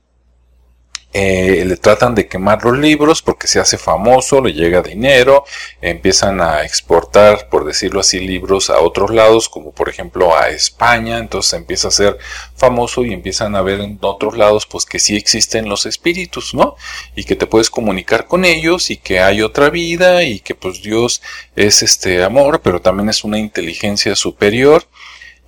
eh, 1.14 1.64
le 1.66 1.76
tratan 1.76 2.14
de 2.14 2.26
quemar 2.26 2.64
los 2.64 2.78
libros 2.78 3.20
porque 3.20 3.46
se 3.46 3.60
hace 3.60 3.76
famoso, 3.76 4.40
le 4.40 4.54
llega 4.54 4.80
dinero, 4.80 5.44
empiezan 5.80 6.40
a 6.40 6.64
exportar, 6.64 7.48
por 7.50 7.66
decirlo 7.66 8.00
así, 8.00 8.20
libros 8.20 8.70
a 8.70 8.80
otros 8.80 9.10
lados, 9.10 9.48
como 9.50 9.72
por 9.72 9.90
ejemplo 9.90 10.34
a 10.34 10.48
España, 10.48 11.18
entonces 11.18 11.52
empieza 11.52 11.88
a 11.88 11.90
ser 11.90 12.18
famoso 12.56 13.04
y 13.04 13.12
empiezan 13.12 13.56
a 13.56 13.62
ver 13.62 13.80
en 13.80 13.98
otros 14.00 14.38
lados 14.38 14.66
pues 14.66 14.86
que 14.86 14.98
sí 14.98 15.16
existen 15.16 15.68
los 15.68 15.84
espíritus, 15.84 16.54
¿no? 16.54 16.76
Y 17.14 17.24
que 17.24 17.36
te 17.36 17.46
puedes 17.46 17.68
comunicar 17.68 18.26
con 18.26 18.44
ellos 18.46 18.90
y 18.90 18.96
que 18.96 19.20
hay 19.20 19.42
otra 19.42 19.68
vida 19.68 20.22
y 20.22 20.40
que 20.40 20.54
pues 20.54 20.82
Dios 20.82 21.20
es 21.56 21.82
este 21.82 22.24
amor, 22.24 22.62
pero 22.62 22.80
también 22.80 23.10
es 23.10 23.22
una 23.22 23.38
inteligencia 23.38 24.16
superior 24.16 24.86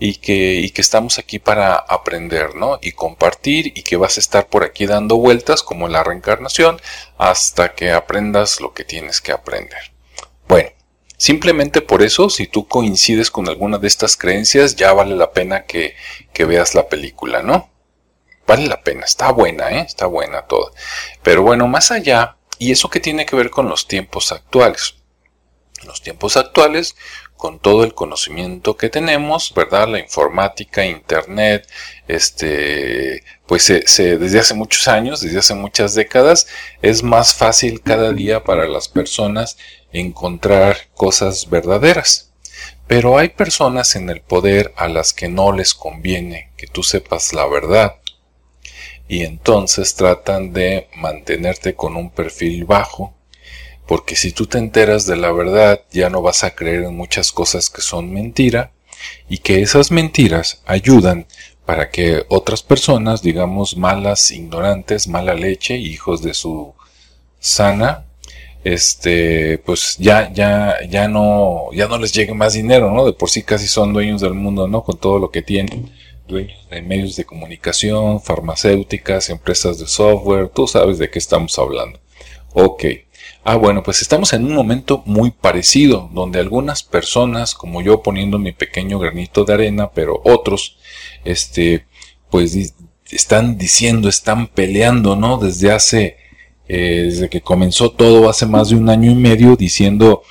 y 0.07 0.17
que, 0.17 0.71
estamos 0.77 1.19
aquí 1.19 1.39
para 1.39 1.77
aprender, 1.77 2.55
¿no? 2.57 2.79
Y 2.83 2.93
compartir 2.93 3.73
y 3.75 3.83
que 3.83 3.97
vas 3.97 4.19
a 4.19 4.21
estar 4.21 4.49
por 4.49 4.63
aquí 4.63 4.85
dando 4.85 5.17
vueltas 5.17 5.63
como 5.63 5.89
la 5.89 6.05
reencarnación 6.05 6.79
hasta 7.17 7.75
que 7.75 7.91
aprendas 7.91 8.61
lo 8.61 8.75
que 8.75 8.85
tienes 8.85 9.23
que 9.23 9.33
aprender. 9.33 9.93
Bueno, 10.47 10.69
simplemente 11.17 11.81
por 11.81 12.03
eso, 12.03 12.29
si 12.29 12.47
tú 12.47 12.69
coincides 12.69 13.31
con 13.31 13.49
alguna 13.49 13.79
de 13.79 13.89
estas 13.89 14.19
creencias, 14.19 14.77
ya 14.77 14.93
vale 14.93 15.17
la 15.17 15.33
pena 15.33 15.65
que, 15.65 15.97
que 16.35 16.45
veas 16.45 16.75
la 16.75 16.87
película, 16.87 17.43
¿no? 17.43 17.71
Vale 18.47 18.67
la 18.67 18.83
pena, 18.83 19.07
está 19.07 19.33
buena, 19.33 19.71
¿eh? 19.71 19.87
Está 19.89 20.05
buena 20.05 20.43
toda. 20.43 20.71
Pero 21.23 21.43
bueno, 21.43 21.67
más 21.67 21.91
allá, 21.91 22.37
¿y 22.59 22.73
eso 22.73 22.91
qué 22.91 23.01
tiene 23.01 23.25
que 23.25 23.37
ver 23.37 23.49
con 23.49 23.71
los 23.71 23.89
tiempos 23.89 24.33
actuales? 24.33 24.97
Los 25.87 26.03
tiempos 26.03 26.37
actuales, 26.37 26.95
con 27.37 27.59
todo 27.59 27.85
el 27.85 27.95
conocimiento 27.95 28.77
que 28.77 28.89
tenemos, 28.89 29.53
¿verdad? 29.55 29.89
La 29.89 29.99
informática, 29.99 30.87
internet, 30.87 31.69
este, 32.09 33.23
pues 33.47 33.65
se, 33.65 34.19
desde 34.19 34.41
hace 34.41 34.55
muchos 34.55 34.89
años, 34.89 35.21
desde 35.21 35.39
hace 35.39 35.55
muchas 35.55 35.95
décadas, 35.95 36.47
es 36.81 37.03
más 37.03 37.35
fácil 37.35 37.83
cada 37.83 38.13
día 38.13 38.45
para 38.45 38.67
las 38.67 38.89
personas 38.89 39.59
encontrar 39.93 40.77
cosas 40.95 41.51
verdaderas. 41.51 42.33
Pero 42.87 43.19
hay 43.19 43.31
personas 43.31 43.97
en 43.97 44.11
el 44.11 44.21
poder 44.21 44.73
a 44.77 44.89
las 44.89 45.13
que 45.13 45.29
no 45.29 45.53
les 45.53 45.75
conviene 45.75 46.51
que 46.57 46.67
tú 46.67 46.83
sepas 46.83 47.33
la 47.33 47.47
verdad. 47.47 47.97
Y 49.09 49.25
entonces 49.25 49.95
tratan 49.95 50.53
de 50.53 50.89
mantenerte 50.97 51.75
con 51.75 51.97
un 51.97 52.11
perfil 52.11 52.65
bajo 52.65 53.15
porque 53.87 54.17
si 54.17 54.33
tú 54.33 54.47
te 54.47 54.59
enteras 54.59 55.07
de 55.07 55.17
la 55.17 55.33
verdad 55.33 55.83
ya 55.91 56.11
no 56.11 56.23
vas 56.23 56.45
a 56.45 56.55
creer 56.55 56.85
en 56.85 56.97
muchas 56.97 57.33
cosas 57.33 57.71
que 57.71 57.83
son 57.83 58.13
mentira 58.13 58.73
y 59.29 59.39
que 59.39 59.63
esas 59.63 59.91
mentiras 59.91 60.63
ayudan 60.67 61.27
para 61.67 61.91
que 61.91 62.25
otras 62.29 62.63
personas, 62.63 63.23
digamos 63.23 63.77
malas, 63.77 64.31
ignorantes, 64.31 65.09
mala 65.09 65.35
leche, 65.35 65.77
hijos 65.77 66.23
de 66.23 66.35
su 66.35 66.75
sana, 67.39 68.05
este, 68.65 69.59
pues 69.59 69.97
ya, 69.99 70.33
ya, 70.33 70.77
ya 70.89 71.09
no, 71.09 71.69
ya 71.73 71.87
no 71.87 71.99
les 71.99 72.13
llegue 72.13 72.35
más 72.35 72.55
dinero, 72.55 72.91
¿no? 72.91 73.05
De 73.05 73.13
por 73.13 73.31
sí 73.31 73.43
casi 73.43 73.67
son 73.67 73.93
dueños 73.93 74.21
del 74.21 74.35
mundo, 74.35 74.69
¿no? 74.69 74.83
Con 74.83 74.99
todo 74.99 75.19
lo 75.19 75.31
que 75.31 75.43
tienen, 75.43 75.91
dueños 76.27 76.69
de 76.71 76.83
medios 76.83 77.17
de 77.17 77.25
comunicación, 77.25 78.21
farmacéuticas, 78.21 79.31
empresas 79.31 79.79
de 79.79 79.87
software, 79.87 80.49
tú 80.49 80.67
sabes 80.67 80.99
de 80.99 81.11
qué 81.11 81.19
estamos 81.19 81.59
hablando. 81.59 82.01
Ok. 82.55 82.85
Ah, 83.47 83.57
bueno, 83.57 83.83
pues 83.83 84.01
estamos 84.01 84.33
en 84.33 84.47
un 84.47 84.55
momento 84.55 85.03
muy 85.05 85.31
parecido, 85.31 86.09
donde 86.15 86.41
algunas 86.41 86.83
personas, 86.83 87.55
como 87.55 87.83
yo 87.83 88.03
poniendo 88.03 88.39
mi 88.39 88.53
pequeño 88.53 88.99
granito 88.99 89.45
de 89.45 89.53
arena, 89.53 89.91
pero 89.91 90.23
otros, 90.25 90.79
este, 91.27 91.85
pues 92.31 92.75
están 93.11 93.59
diciendo, 93.59 94.09
están 94.09 94.47
peleando, 94.47 95.15
¿no? 95.15 95.37
Desde 95.37 95.73
hace, 95.73 96.17
eh, 96.69 97.03
desde 97.05 97.29
que 97.29 97.43
comenzó 97.43 97.91
todo 97.91 98.31
hace 98.31 98.47
más 98.47 98.71
de 98.71 98.77
un 98.77 98.89
año 98.89 99.11
y 99.11 99.15
medio, 99.15 99.57
diciendo, 99.57 100.23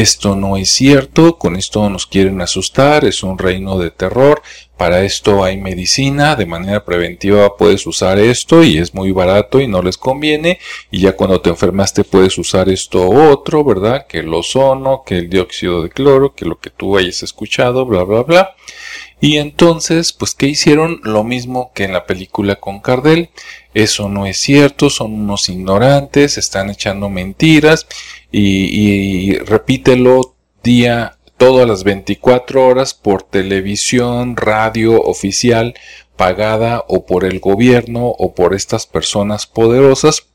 esto 0.00 0.36
no 0.36 0.56
es 0.56 0.70
cierto, 0.70 1.38
con 1.38 1.56
esto 1.56 1.88
nos 1.90 2.06
quieren 2.06 2.40
asustar, 2.40 3.04
es 3.04 3.22
un 3.22 3.38
reino 3.38 3.78
de 3.78 3.90
terror, 3.90 4.42
para 4.76 5.02
esto 5.02 5.42
hay 5.42 5.56
medicina, 5.56 6.36
de 6.36 6.46
manera 6.46 6.84
preventiva 6.84 7.56
puedes 7.56 7.84
usar 7.86 8.18
esto 8.18 8.62
y 8.62 8.78
es 8.78 8.94
muy 8.94 9.10
barato 9.10 9.60
y 9.60 9.66
no 9.66 9.82
les 9.82 9.98
conviene, 9.98 10.60
y 10.92 11.00
ya 11.00 11.16
cuando 11.16 11.40
te 11.40 11.50
enfermaste 11.50 12.04
puedes 12.04 12.38
usar 12.38 12.68
esto 12.68 13.08
otro, 13.08 13.64
¿verdad? 13.64 14.06
Que 14.06 14.20
el 14.20 14.32
ozono, 14.32 15.02
que 15.04 15.18
el 15.18 15.28
dióxido 15.28 15.82
de 15.82 15.90
cloro, 15.90 16.34
que 16.34 16.44
lo 16.44 16.60
que 16.60 16.70
tú 16.70 16.96
hayas 16.96 17.24
escuchado, 17.24 17.84
bla, 17.84 18.04
bla, 18.04 18.22
bla. 18.22 18.54
Y 19.20 19.38
entonces, 19.38 20.12
pues, 20.12 20.34
¿qué 20.34 20.46
hicieron? 20.46 21.00
Lo 21.02 21.24
mismo 21.24 21.72
que 21.74 21.84
en 21.84 21.92
la 21.92 22.06
película 22.06 22.56
con 22.56 22.80
Cardell. 22.80 23.30
Eso 23.74 24.08
no 24.08 24.26
es 24.26 24.38
cierto, 24.38 24.90
son 24.90 25.12
unos 25.12 25.48
ignorantes, 25.48 26.38
están 26.38 26.70
echando 26.70 27.08
mentiras 27.08 27.86
y, 28.30 29.30
y 29.30 29.38
repítelo 29.38 30.34
día, 30.62 31.18
todas 31.36 31.68
las 31.68 31.84
24 31.84 32.66
horas 32.66 32.94
por 32.94 33.22
televisión, 33.22 34.36
radio 34.36 35.00
oficial, 35.00 35.74
pagada 36.16 36.84
o 36.88 37.06
por 37.06 37.24
el 37.24 37.38
gobierno 37.38 38.08
o 38.08 38.34
por 38.34 38.54
estas 38.54 38.86
personas 38.86 39.46
poderosas 39.46 40.26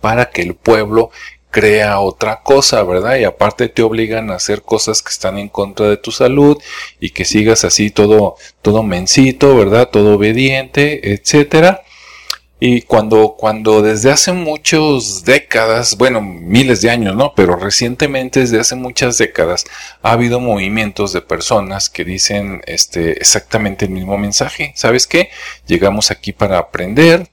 para 0.00 0.30
que 0.30 0.42
el 0.42 0.54
pueblo 0.54 1.10
crea 1.50 2.00
otra 2.00 2.42
cosa, 2.42 2.82
¿verdad? 2.82 3.16
Y 3.18 3.24
aparte 3.24 3.68
te 3.68 3.82
obligan 3.82 4.30
a 4.30 4.36
hacer 4.36 4.62
cosas 4.62 5.02
que 5.02 5.10
están 5.10 5.38
en 5.38 5.48
contra 5.48 5.88
de 5.88 5.96
tu 5.96 6.12
salud 6.12 6.58
y 7.00 7.10
que 7.10 7.24
sigas 7.24 7.64
así 7.64 7.90
todo, 7.90 8.36
todo 8.62 8.82
mencito, 8.82 9.56
¿verdad? 9.56 9.88
Todo 9.90 10.14
obediente, 10.14 11.12
etcétera. 11.12 11.82
Y 12.62 12.82
cuando, 12.82 13.36
cuando 13.38 13.80
desde 13.80 14.10
hace 14.10 14.34
muchas 14.34 15.24
décadas, 15.24 15.96
bueno, 15.96 16.20
miles 16.20 16.82
de 16.82 16.90
años, 16.90 17.16
¿no? 17.16 17.32
Pero 17.34 17.56
recientemente, 17.56 18.40
desde 18.40 18.60
hace 18.60 18.76
muchas 18.76 19.16
décadas, 19.16 19.64
ha 20.02 20.12
habido 20.12 20.40
movimientos 20.40 21.14
de 21.14 21.22
personas 21.22 21.88
que 21.88 22.04
dicen 22.04 22.60
este, 22.66 23.12
exactamente 23.12 23.86
el 23.86 23.92
mismo 23.92 24.18
mensaje. 24.18 24.74
¿Sabes 24.76 25.06
qué? 25.06 25.30
Llegamos 25.66 26.10
aquí 26.10 26.32
para 26.34 26.58
aprender, 26.58 27.30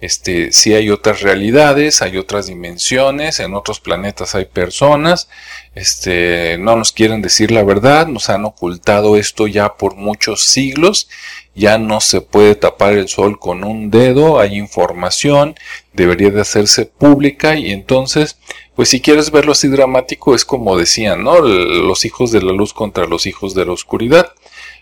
este, 0.00 0.52
si 0.52 0.74
hay 0.74 0.90
otras 0.90 1.20
realidades, 1.20 2.00
hay 2.00 2.16
otras 2.16 2.46
dimensiones, 2.46 3.38
en 3.38 3.54
otros 3.54 3.80
planetas 3.80 4.34
hay 4.34 4.46
personas, 4.46 5.28
este, 5.74 6.56
no 6.58 6.76
nos 6.76 6.92
quieren 6.92 7.20
decir 7.20 7.50
la 7.50 7.62
verdad, 7.62 8.06
nos 8.06 8.30
han 8.30 8.44
ocultado 8.44 9.16
esto 9.16 9.46
ya 9.46 9.74
por 9.74 9.96
muchos 9.96 10.44
siglos, 10.44 11.08
ya 11.54 11.78
no 11.78 12.00
se 12.00 12.22
puede 12.22 12.54
tapar 12.54 12.94
el 12.94 13.08
sol 13.08 13.38
con 13.38 13.64
un 13.64 13.90
dedo, 13.90 14.40
hay 14.40 14.56
información, 14.56 15.54
debería 15.92 16.30
de 16.30 16.40
hacerse 16.40 16.86
pública 16.86 17.56
y 17.56 17.70
entonces, 17.70 18.38
pues 18.74 18.88
si 18.88 19.00
quieres 19.00 19.30
verlo 19.30 19.52
así 19.52 19.68
dramático 19.68 20.34
es 20.34 20.44
como 20.46 20.78
decían, 20.78 21.24
¿no? 21.24 21.40
Los 21.40 22.04
hijos 22.06 22.32
de 22.32 22.40
la 22.40 22.52
luz 22.52 22.72
contra 22.72 23.06
los 23.06 23.26
hijos 23.26 23.54
de 23.54 23.66
la 23.66 23.72
oscuridad. 23.72 24.32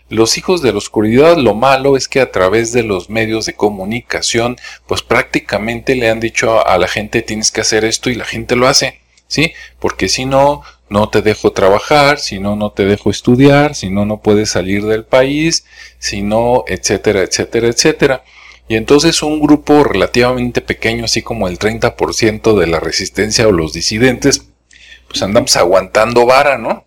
Los 0.09 0.37
hijos 0.37 0.61
de 0.61 0.71
la 0.71 0.79
oscuridad, 0.79 1.37
lo 1.37 1.53
malo 1.53 1.95
es 1.95 2.07
que 2.07 2.19
a 2.19 2.31
través 2.31 2.71
de 2.73 2.83
los 2.83 3.09
medios 3.09 3.45
de 3.45 3.53
comunicación, 3.53 4.57
pues 4.87 5.03
prácticamente 5.03 5.95
le 5.95 6.09
han 6.09 6.19
dicho 6.19 6.65
a 6.67 6.77
la 6.79 6.87
gente 6.87 7.21
tienes 7.21 7.51
que 7.51 7.61
hacer 7.61 7.85
esto 7.85 8.09
y 8.09 8.15
la 8.15 8.25
gente 8.25 8.55
lo 8.55 8.67
hace, 8.67 8.99
¿sí? 9.27 9.53
Porque 9.79 10.09
si 10.09 10.25
no, 10.25 10.63
no 10.89 11.09
te 11.09 11.21
dejo 11.21 11.51
trabajar, 11.51 12.19
si 12.19 12.39
no, 12.39 12.55
no 12.55 12.71
te 12.71 12.85
dejo 12.85 13.11
estudiar, 13.11 13.75
si 13.75 13.89
no, 13.91 14.05
no 14.05 14.21
puedes 14.21 14.49
salir 14.49 14.85
del 14.85 15.05
país, 15.05 15.65
si 15.99 16.23
no, 16.23 16.63
etcétera, 16.67 17.21
etcétera, 17.21 17.67
etcétera. 17.67 18.23
Y 18.67 18.75
entonces 18.75 19.21
un 19.23 19.39
grupo 19.39 19.83
relativamente 19.83 20.61
pequeño, 20.61 21.05
así 21.05 21.21
como 21.21 21.47
el 21.47 21.59
30% 21.59 22.57
de 22.57 22.67
la 22.67 22.79
resistencia 22.79 23.47
o 23.47 23.51
los 23.51 23.73
disidentes, 23.73 24.45
pues 25.07 25.21
andamos 25.21 25.55
aguantando 25.55 26.25
vara, 26.25 26.57
¿no? 26.57 26.85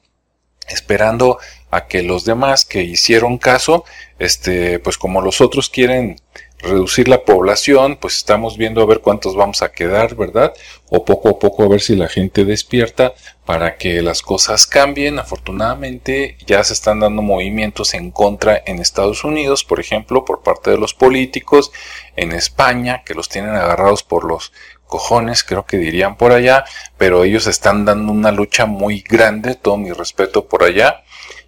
Esperando 0.68 1.38
a 1.72 1.86
que 1.86 2.02
los 2.02 2.24
demás 2.24 2.64
que 2.66 2.82
hicieron 2.82 3.38
caso, 3.38 3.84
este, 4.18 4.78
pues 4.78 4.98
como 4.98 5.22
los 5.22 5.40
otros 5.40 5.70
quieren 5.70 6.20
reducir 6.58 7.08
la 7.08 7.24
población, 7.24 7.96
pues 7.96 8.16
estamos 8.18 8.58
viendo 8.58 8.82
a 8.82 8.86
ver 8.86 9.00
cuántos 9.00 9.34
vamos 9.34 9.62
a 9.62 9.72
quedar, 9.72 10.14
¿verdad? 10.14 10.52
O 10.90 11.04
poco 11.04 11.30
a 11.30 11.38
poco 11.38 11.64
a 11.64 11.68
ver 11.68 11.80
si 11.80 11.96
la 11.96 12.08
gente 12.08 12.44
despierta 12.44 13.14
para 13.46 13.78
que 13.78 14.02
las 14.02 14.20
cosas 14.20 14.66
cambien. 14.66 15.18
Afortunadamente 15.18 16.36
ya 16.46 16.62
se 16.62 16.74
están 16.74 17.00
dando 17.00 17.22
movimientos 17.22 17.94
en 17.94 18.10
contra 18.10 18.62
en 18.66 18.78
Estados 18.78 19.24
Unidos, 19.24 19.64
por 19.64 19.80
ejemplo, 19.80 20.26
por 20.26 20.42
parte 20.42 20.70
de 20.70 20.78
los 20.78 20.92
políticos, 20.92 21.72
en 22.16 22.32
España, 22.32 23.02
que 23.04 23.14
los 23.14 23.30
tienen 23.30 23.54
agarrados 23.54 24.02
por 24.02 24.24
los 24.24 24.52
cojones, 24.86 25.42
creo 25.42 25.64
que 25.64 25.78
dirían 25.78 26.18
por 26.18 26.32
allá, 26.32 26.66
pero 26.98 27.24
ellos 27.24 27.46
están 27.46 27.86
dando 27.86 28.12
una 28.12 28.30
lucha 28.30 28.66
muy 28.66 29.00
grande, 29.00 29.54
todo 29.54 29.78
mi 29.78 29.90
respeto 29.90 30.44
por 30.44 30.64
allá 30.64 31.02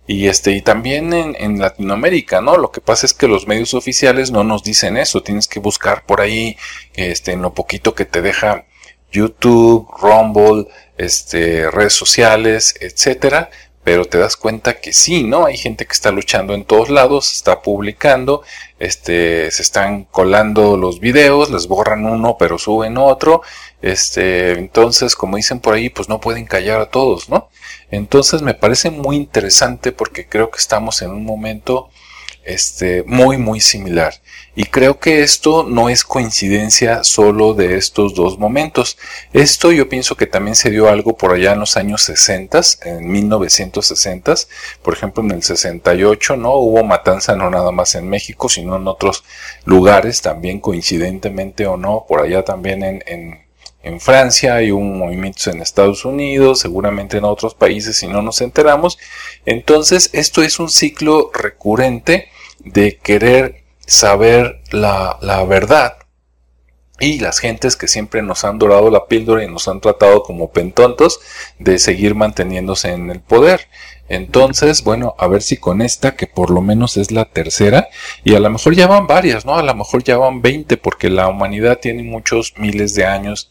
y 0.07 0.29
este, 0.29 0.53
y 0.53 0.61
también 0.61 1.13
en, 1.15 1.59
Latinoamérica, 1.59 2.41
¿no? 2.41 2.57
Lo 2.59 2.71
que 2.71 2.81
pasa 2.81 3.07
es 3.07 3.15
que 3.15 3.27
los 3.27 3.47
medios 3.47 3.73
oficiales 3.73 4.31
no 4.31 4.45
nos 4.45 4.63
dicen 4.63 4.99
eso. 4.99 5.23
Tienes 5.23 5.49
que 5.49 5.61
buscar 5.61 6.05
por 6.05 6.21
ahí, 6.21 6.57
este, 6.95 7.33
en 7.33 7.43
lo 7.43 7.55
poquito 7.55 7.95
que 7.95 8.05
te 8.05 8.21
deja 8.21 8.67
YouTube, 9.11 9.89
Rumble, 9.99 10.67
este, 10.99 11.71
redes 11.71 11.95
sociales, 11.95 12.75
etcétera, 12.81 13.51
pero 13.83 14.05
te 14.07 14.19
das 14.19 14.37
cuenta 14.37 14.81
que 14.81 14.93
sí, 14.93 15.23
¿no? 15.23 15.47
Hay 15.47 15.57
gente 15.57 15.87
que 15.87 15.93
está 15.93 16.11
luchando 16.11 16.55
en 16.55 16.65
todos 16.65 16.91
lados, 16.91 17.33
está 17.33 17.63
publicando, 17.63 18.43
este, 18.79 19.51
se 19.51 19.63
están 19.63 20.05
colando 20.05 20.77
los 20.77 21.01
videos, 21.01 21.51
les 21.51 21.69
borran 21.69 22.07
uno, 22.07 22.37
pero 22.39 22.59
suben 22.59 22.99
otro, 22.99 23.43
este, 23.83 24.53
entonces, 24.53 25.15
como 25.15 25.37
dicen 25.37 25.61
por 25.61 25.75
ahí, 25.75 25.91
pues 25.91 26.09
no 26.09 26.21
pueden 26.21 26.47
callar 26.47 26.81
a 26.81 26.91
todos, 26.91 27.29
¿no? 27.29 27.51
Entonces 27.91 28.43
me 28.43 28.55
parece 28.55 28.91
muy 28.91 29.17
interesante 29.17 29.93
porque 29.93 30.27
creo 30.27 30.51
que 30.51 30.59
estamos 30.59 31.03
en 31.03 31.11
un 31.11 31.25
momento 31.25 31.91
este, 32.45 33.03
muy, 33.05 33.39
muy 33.39 33.61
similar. 33.61 34.15
Y 34.55 34.65
creo 34.67 35.01
que 35.01 35.23
esto 35.23 35.65
no 35.65 35.89
es 35.89 36.05
coincidencia 36.05 37.03
solo 37.03 37.55
de 37.55 37.77
estos 37.77 38.15
dos 38.15 38.39
momentos. 38.39 38.97
Esto 39.33 39.73
yo 39.73 39.89
pienso 39.89 40.17
que 40.17 40.27
también 40.27 40.55
se 40.55 40.71
dio 40.71 40.89
algo 40.89 41.17
por 41.17 41.33
allá 41.33 41.53
en 41.53 41.61
los 41.61 41.77
años 41.77 42.03
60, 42.03 42.61
en 42.83 43.11
1960, 43.11 44.35
por 44.83 44.95
ejemplo 44.95 45.25
en 45.25 45.33
el 45.33 45.43
68, 45.43 46.37
¿no? 46.37 46.55
Hubo 46.55 46.85
matanza 46.85 47.35
no 47.35 47.51
nada 47.51 47.73
más 47.73 47.95
en 47.95 48.09
México, 48.09 48.49
sino 48.49 48.77
en 48.77 48.87
otros 48.87 49.25
lugares, 49.65 50.23
también 50.23 50.61
coincidentemente 50.61 51.67
o 51.67 51.77
no, 51.77 52.05
por 52.07 52.21
allá 52.21 52.45
también 52.45 52.85
en, 52.85 53.03
en, 53.07 53.44
en 53.85 54.01
Francia 54.01 54.57
hay 54.57 54.71
un 54.71 54.99
movimiento 54.99 55.51
en 55.51 55.61
Estados 55.61 56.05
Unidos, 56.05 56.61
seguramente 56.61 57.19
en 57.19 57.25
otros 57.25 57.55
países 57.55 57.99
si 57.99 58.09
no 58.09 58.23
nos 58.23 58.41
enteramos. 58.41 58.99
Entonces 59.45 60.11
esto 60.13 60.43
es 60.43 60.59
un 60.59 60.71
ciclo 60.71 61.31
recurrente 61.35 62.29
de 62.61 62.97
querer 62.97 63.65
saber 63.87 64.63
la, 64.71 65.19
la 65.21 65.45
verdad 65.45 65.99
y 66.99 67.19
las 67.19 67.41
gentes 67.41 67.77
que 67.77 67.89
siempre 67.89 68.23
nos 68.23 68.45
han 68.45 68.59
dorado 68.59 68.91
la 68.91 69.07
píldora 69.07 69.45
y 69.45 69.51
nos 69.51 69.69
han 69.69 69.81
tratado 69.81 70.23
como 70.23 70.51
pentontos 70.51 71.21
de 71.59 71.79
seguir 71.79 72.15
manteniéndose 72.15 72.91
en 72.93 73.11
el 73.11 73.21
poder. 73.21 73.69
Entonces, 74.09 74.85
bueno, 74.85 75.15
a 75.19 75.27
ver 75.27 75.43
si 75.43 75.57
con 75.57 75.83
esta, 75.83 76.15
que 76.15 76.27
por 76.27 76.51
lo 76.51 76.61
menos 76.61 76.97
es 76.97 77.11
la 77.11 77.25
tercera, 77.25 77.89
y 78.23 78.35
a 78.35 78.41
lo 78.41 78.51
mejor 78.51 78.75
ya 78.75 78.87
van 78.87 79.07
varias, 79.07 79.45
¿no? 79.45 79.57
A 79.57 79.63
lo 79.63 79.75
mejor 79.75 80.05
ya 80.05 80.19
van 80.19 80.41
20, 80.41 80.77
porque 80.77 81.11
la 81.11 81.29
humanidad 81.29 81.79
tiene 81.81 82.03
muchos 82.03 82.55
miles 82.57 82.95
de 82.95 83.07
años 83.07 83.51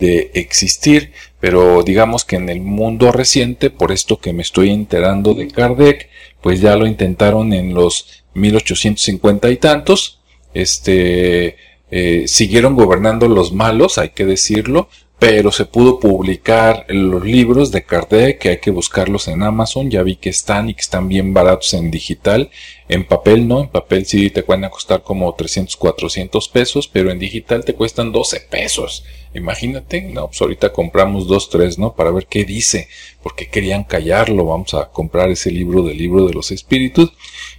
de 0.00 0.30
existir, 0.34 1.12
pero 1.38 1.82
digamos 1.82 2.24
que 2.24 2.36
en 2.36 2.48
el 2.48 2.60
mundo 2.60 3.12
reciente, 3.12 3.70
por 3.70 3.92
esto 3.92 4.18
que 4.18 4.32
me 4.32 4.42
estoy 4.42 4.70
enterando 4.70 5.34
de 5.34 5.48
Kardec, 5.48 6.08
pues 6.40 6.60
ya 6.60 6.74
lo 6.76 6.86
intentaron 6.86 7.52
en 7.52 7.74
los 7.74 8.24
1850 8.34 9.50
y 9.50 9.56
tantos, 9.56 10.20
este, 10.54 11.56
eh, 11.90 12.24
siguieron 12.26 12.74
gobernando 12.74 13.28
los 13.28 13.52
malos, 13.52 13.98
hay 13.98 14.10
que 14.10 14.24
decirlo, 14.24 14.88
pero 15.20 15.52
se 15.52 15.66
pudo 15.66 16.00
publicar 16.00 16.86
los 16.88 17.22
libros 17.22 17.70
de 17.70 17.84
Kardec, 17.84 18.38
que 18.38 18.48
hay 18.48 18.58
que 18.58 18.70
buscarlos 18.70 19.28
en 19.28 19.42
Amazon, 19.42 19.90
ya 19.90 20.02
vi 20.02 20.16
que 20.16 20.30
están 20.30 20.70
y 20.70 20.74
que 20.74 20.80
están 20.80 21.08
bien 21.08 21.34
baratos 21.34 21.74
en 21.74 21.90
digital, 21.90 22.50
en 22.88 23.06
papel 23.06 23.46
no, 23.46 23.60
en 23.60 23.68
papel 23.68 24.06
sí 24.06 24.30
te 24.30 24.42
pueden 24.42 24.66
costar 24.70 25.02
como 25.02 25.34
300, 25.34 25.76
400 25.76 26.48
pesos, 26.48 26.88
pero 26.88 27.10
en 27.10 27.18
digital 27.18 27.66
te 27.66 27.74
cuestan 27.74 28.12
12 28.12 28.40
pesos. 28.48 29.04
Imagínate, 29.34 30.00
no, 30.00 30.28
pues 30.28 30.40
ahorita 30.40 30.72
compramos 30.72 31.28
dos, 31.28 31.50
tres, 31.50 31.78
¿no? 31.78 31.94
Para 31.94 32.10
ver 32.10 32.26
qué 32.26 32.44
dice, 32.44 32.88
porque 33.22 33.46
querían 33.46 33.84
callarlo, 33.84 34.46
vamos 34.46 34.72
a 34.72 34.88
comprar 34.88 35.30
ese 35.30 35.50
libro 35.50 35.82
del 35.82 35.98
libro 35.98 36.26
de 36.26 36.32
los 36.32 36.50
espíritus 36.50 37.12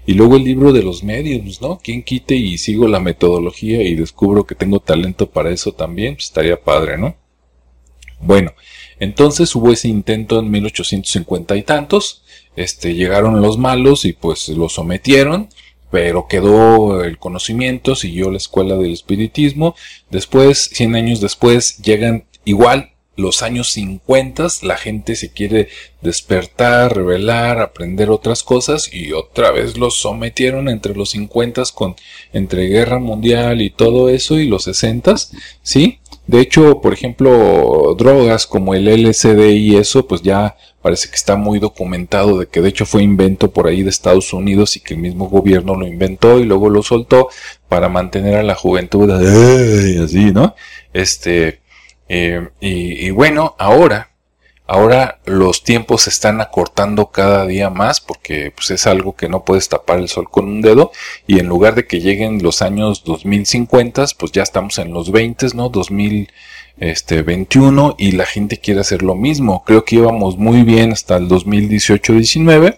y 0.08 0.16
luego 0.16 0.36
el 0.36 0.44
libro 0.44 0.74
de 0.74 0.82
los 0.82 1.04
medios, 1.04 1.62
¿no? 1.62 1.78
Quien 1.78 2.02
quite 2.02 2.36
y 2.36 2.58
sigo 2.58 2.88
la 2.88 3.00
metodología 3.00 3.84
y 3.84 3.94
descubro 3.94 4.46
que 4.46 4.56
tengo 4.56 4.80
talento 4.80 5.30
para 5.30 5.52
eso 5.52 5.74
también, 5.74 6.16
pues 6.16 6.26
estaría 6.26 6.60
padre, 6.60 6.98
¿no? 6.98 7.21
Bueno, 8.22 8.54
entonces 9.00 9.56
hubo 9.56 9.72
ese 9.72 9.88
intento 9.88 10.40
en 10.40 10.52
1850 10.52 11.56
y 11.56 11.64
tantos, 11.64 12.24
este, 12.56 12.94
llegaron 12.94 13.42
los 13.42 13.58
malos 13.58 14.06
y 14.06 14.14
pues 14.14 14.48
lo 14.50 14.70
sometieron, 14.70 15.50
pero 15.90 16.28
quedó 16.28 17.04
el 17.04 17.18
conocimiento, 17.18 17.96
siguió 17.96 18.30
la 18.32 18.38
escuela 18.38 18.76
del 18.76 18.94
espiritismo, 18.94 19.76
después, 20.10 20.70
100 20.74 20.96
años 20.96 21.22
después, 21.22 21.78
llegan 21.80 22.26
igual 22.46 22.92
los 23.18 23.42
años 23.44 23.72
50, 23.72 24.48
la 24.64 24.78
gente 24.78 25.16
se 25.16 25.32
quiere 25.32 25.70
despertar, 26.02 26.96
revelar, 26.96 27.60
aprender 27.60 28.10
otras 28.10 28.44
cosas 28.44 28.92
y 28.94 29.12
otra 29.12 29.52
vez 29.52 29.78
los 29.78 30.00
sometieron 30.00 30.70
entre 30.70 30.96
los 30.96 31.12
50 31.12 31.64
con 31.74 31.96
entre 32.34 32.68
guerra 32.68 33.00
mundial 33.00 33.62
y 33.62 33.70
todo 33.70 34.10
eso 34.10 34.40
y 34.40 34.48
los 34.48 34.64
60, 34.64 35.16
¿sí? 35.62 36.01
De 36.32 36.40
hecho, 36.40 36.80
por 36.80 36.94
ejemplo, 36.94 37.94
drogas 37.98 38.48
como 38.48 38.74
el 38.74 38.88
LSD 38.88 39.50
y 39.50 39.76
eso, 39.76 40.08
pues 40.08 40.22
ya 40.22 40.56
parece 40.82 41.10
que 41.10 41.16
está 41.18 41.36
muy 41.36 41.60
documentado 41.60 42.40
de 42.40 42.48
que 42.48 42.62
de 42.62 42.70
hecho 42.70 42.86
fue 42.86 43.04
invento 43.04 43.52
por 43.52 43.68
ahí 43.68 43.84
de 43.84 43.90
Estados 43.90 44.32
Unidos 44.32 44.78
y 44.78 44.80
que 44.80 44.94
el 44.94 45.02
mismo 45.02 45.28
gobierno 45.28 45.76
lo 45.76 45.86
inventó 45.86 46.40
y 46.40 46.46
luego 46.46 46.70
lo 46.70 46.84
soltó 46.84 47.28
para 47.68 47.90
mantener 47.90 48.38
a 48.38 48.44
la 48.44 48.56
juventud 48.56 49.12
así, 50.06 50.32
¿no? 50.32 50.56
Este, 50.94 51.60
eh, 52.08 52.48
y, 52.62 53.08
y 53.08 53.12
bueno, 53.12 53.54
ahora 53.60 54.11
Ahora 54.74 55.20
los 55.26 55.66
tiempos 55.66 56.04
se 56.04 56.12
están 56.12 56.40
acortando 56.40 57.08
cada 57.08 57.46
día 57.46 57.70
más 57.70 58.00
porque 58.00 58.54
pues, 58.56 58.72
es 58.72 58.88
algo 58.88 59.18
que 59.18 59.28
no 59.28 59.44
puedes 59.44 59.68
tapar 59.68 60.00
el 60.00 60.08
sol 60.08 60.30
con 60.32 60.46
un 60.46 60.62
dedo 60.62 60.94
y 61.28 61.40
en 61.40 61.48
lugar 61.48 61.76
de 61.76 61.86
que 61.86 62.00
lleguen 62.00 62.42
los 62.42 62.62
años 62.62 63.04
2050, 63.04 64.06
pues 64.18 64.32
ya 64.32 64.44
estamos 64.44 64.78
en 64.78 64.94
los 64.94 65.12
20, 65.12 65.48
¿no? 65.56 65.68
2021 65.68 67.96
y 67.98 68.14
la 68.14 68.26
gente 68.26 68.60
quiere 68.60 68.80
hacer 68.80 69.04
lo 69.04 69.16
mismo. 69.16 69.66
Creo 69.66 69.84
que 69.84 69.98
íbamos 69.98 70.38
muy 70.38 70.64
bien 70.64 70.94
hasta 70.94 71.18
el 71.18 71.28
2018-19 71.28 72.78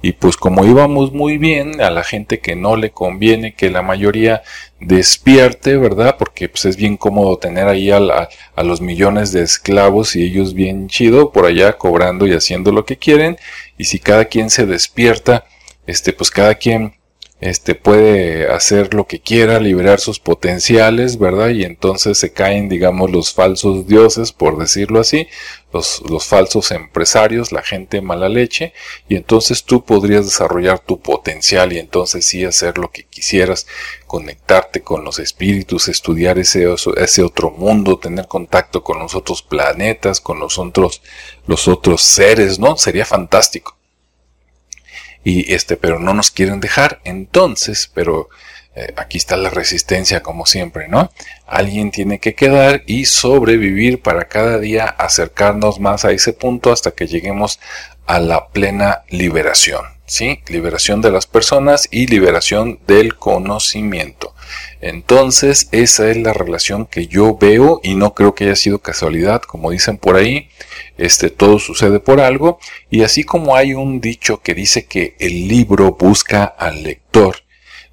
y 0.00 0.12
pues 0.12 0.36
como 0.36 0.64
íbamos 0.64 1.12
muy 1.12 1.38
bien, 1.38 1.80
a 1.80 1.90
la 1.90 2.04
gente 2.04 2.38
que 2.38 2.54
no 2.54 2.76
le 2.76 2.90
conviene 2.90 3.54
que 3.54 3.68
la 3.70 3.82
mayoría 3.82 4.42
despierte, 4.78 5.76
¿verdad? 5.76 6.16
Porque 6.18 6.48
pues 6.48 6.66
es 6.66 6.76
bien 6.76 6.96
cómodo 6.96 7.38
tener 7.38 7.66
ahí 7.66 7.90
a, 7.90 8.28
los 8.62 8.80
millones 8.80 9.32
de 9.32 9.42
esclavos 9.42 10.14
y 10.14 10.22
ellos 10.22 10.54
bien 10.54 10.88
chido 10.88 11.32
por 11.32 11.46
allá 11.46 11.72
cobrando 11.78 12.26
y 12.28 12.32
haciendo 12.32 12.70
lo 12.70 12.84
que 12.84 12.96
quieren. 12.96 13.38
Y 13.76 13.84
si 13.84 13.98
cada 13.98 14.26
quien 14.26 14.50
se 14.50 14.66
despierta, 14.66 15.46
este 15.86 16.12
pues 16.12 16.30
cada 16.30 16.54
quien 16.54 16.94
este 17.40 17.76
puede 17.76 18.50
hacer 18.50 18.94
lo 18.94 19.06
que 19.06 19.20
quiera, 19.20 19.60
liberar 19.60 20.00
sus 20.00 20.18
potenciales, 20.18 21.18
¿verdad? 21.18 21.50
Y 21.50 21.62
entonces 21.62 22.18
se 22.18 22.32
caen, 22.32 22.68
digamos, 22.68 23.12
los 23.12 23.32
falsos 23.32 23.86
dioses, 23.86 24.32
por 24.32 24.58
decirlo 24.58 24.98
así, 24.98 25.28
los, 25.72 26.02
los 26.08 26.26
falsos 26.26 26.72
empresarios, 26.72 27.52
la 27.52 27.62
gente 27.62 28.00
mala 28.00 28.28
leche, 28.28 28.72
y 29.08 29.14
entonces 29.14 29.62
tú 29.62 29.84
podrías 29.84 30.24
desarrollar 30.24 30.80
tu 30.80 30.98
potencial 31.00 31.72
y 31.72 31.78
entonces 31.78 32.26
sí 32.26 32.44
hacer 32.44 32.76
lo 32.76 32.90
que 32.90 33.04
quisieras, 33.04 33.68
conectarte 34.08 34.80
con 34.82 35.04
los 35.04 35.20
espíritus, 35.20 35.88
estudiar 35.88 36.40
ese, 36.40 36.66
ese 36.96 37.22
otro 37.22 37.52
mundo, 37.52 38.00
tener 38.00 38.26
contacto 38.26 38.82
con 38.82 38.98
los 38.98 39.14
otros 39.14 39.42
planetas, 39.42 40.20
con 40.20 40.40
los 40.40 40.58
otros, 40.58 41.02
los 41.46 41.68
otros 41.68 42.02
seres, 42.02 42.58
¿no? 42.58 42.76
Sería 42.76 43.04
fantástico 43.04 43.77
y 45.24 45.52
este, 45.52 45.76
pero 45.76 45.98
no 45.98 46.14
nos 46.14 46.30
quieren 46.30 46.60
dejar. 46.60 47.00
Entonces, 47.04 47.90
pero 47.92 48.28
eh, 48.74 48.94
aquí 48.96 49.18
está 49.18 49.36
la 49.36 49.50
resistencia 49.50 50.22
como 50.22 50.46
siempre, 50.46 50.86
¿no? 50.88 51.10
Alguien 51.46 51.90
tiene 51.90 52.20
que 52.20 52.34
quedar 52.34 52.82
y 52.86 53.06
sobrevivir 53.06 54.02
para 54.02 54.28
cada 54.28 54.58
día 54.58 54.84
acercarnos 54.84 55.80
más 55.80 56.04
a 56.04 56.12
ese 56.12 56.32
punto 56.32 56.70
hasta 56.70 56.92
que 56.92 57.08
lleguemos 57.08 57.58
a 58.06 58.20
la 58.20 58.48
plena 58.48 59.02
liberación, 59.08 59.84
¿sí? 60.08 60.40
Liberación 60.48 61.00
de 61.02 61.12
las 61.12 61.26
personas 61.26 61.86
y 61.92 62.06
liberación 62.06 62.80
del 62.86 63.16
conocimiento. 63.16 64.34
Entonces, 64.80 65.68
esa 65.70 66.10
es 66.10 66.16
la 66.16 66.32
relación 66.32 66.86
que 66.86 67.06
yo 67.06 67.36
veo 67.36 67.80
y 67.84 67.94
no 67.94 68.14
creo 68.14 68.34
que 68.34 68.44
haya 68.44 68.56
sido 68.56 68.80
casualidad, 68.80 69.42
como 69.42 69.70
dicen 69.70 69.98
por 69.98 70.16
ahí, 70.16 70.48
este 70.96 71.30
todo 71.30 71.58
sucede 71.58 72.00
por 72.00 72.20
algo 72.20 72.58
y 72.90 73.02
así 73.02 73.22
como 73.22 73.54
hay 73.54 73.74
un 73.74 74.00
dicho 74.00 74.40
que 74.40 74.54
dice 74.54 74.86
que 74.86 75.14
el 75.20 75.46
libro 75.46 75.92
busca 75.92 76.44
al 76.44 76.82
lector, 76.82 77.36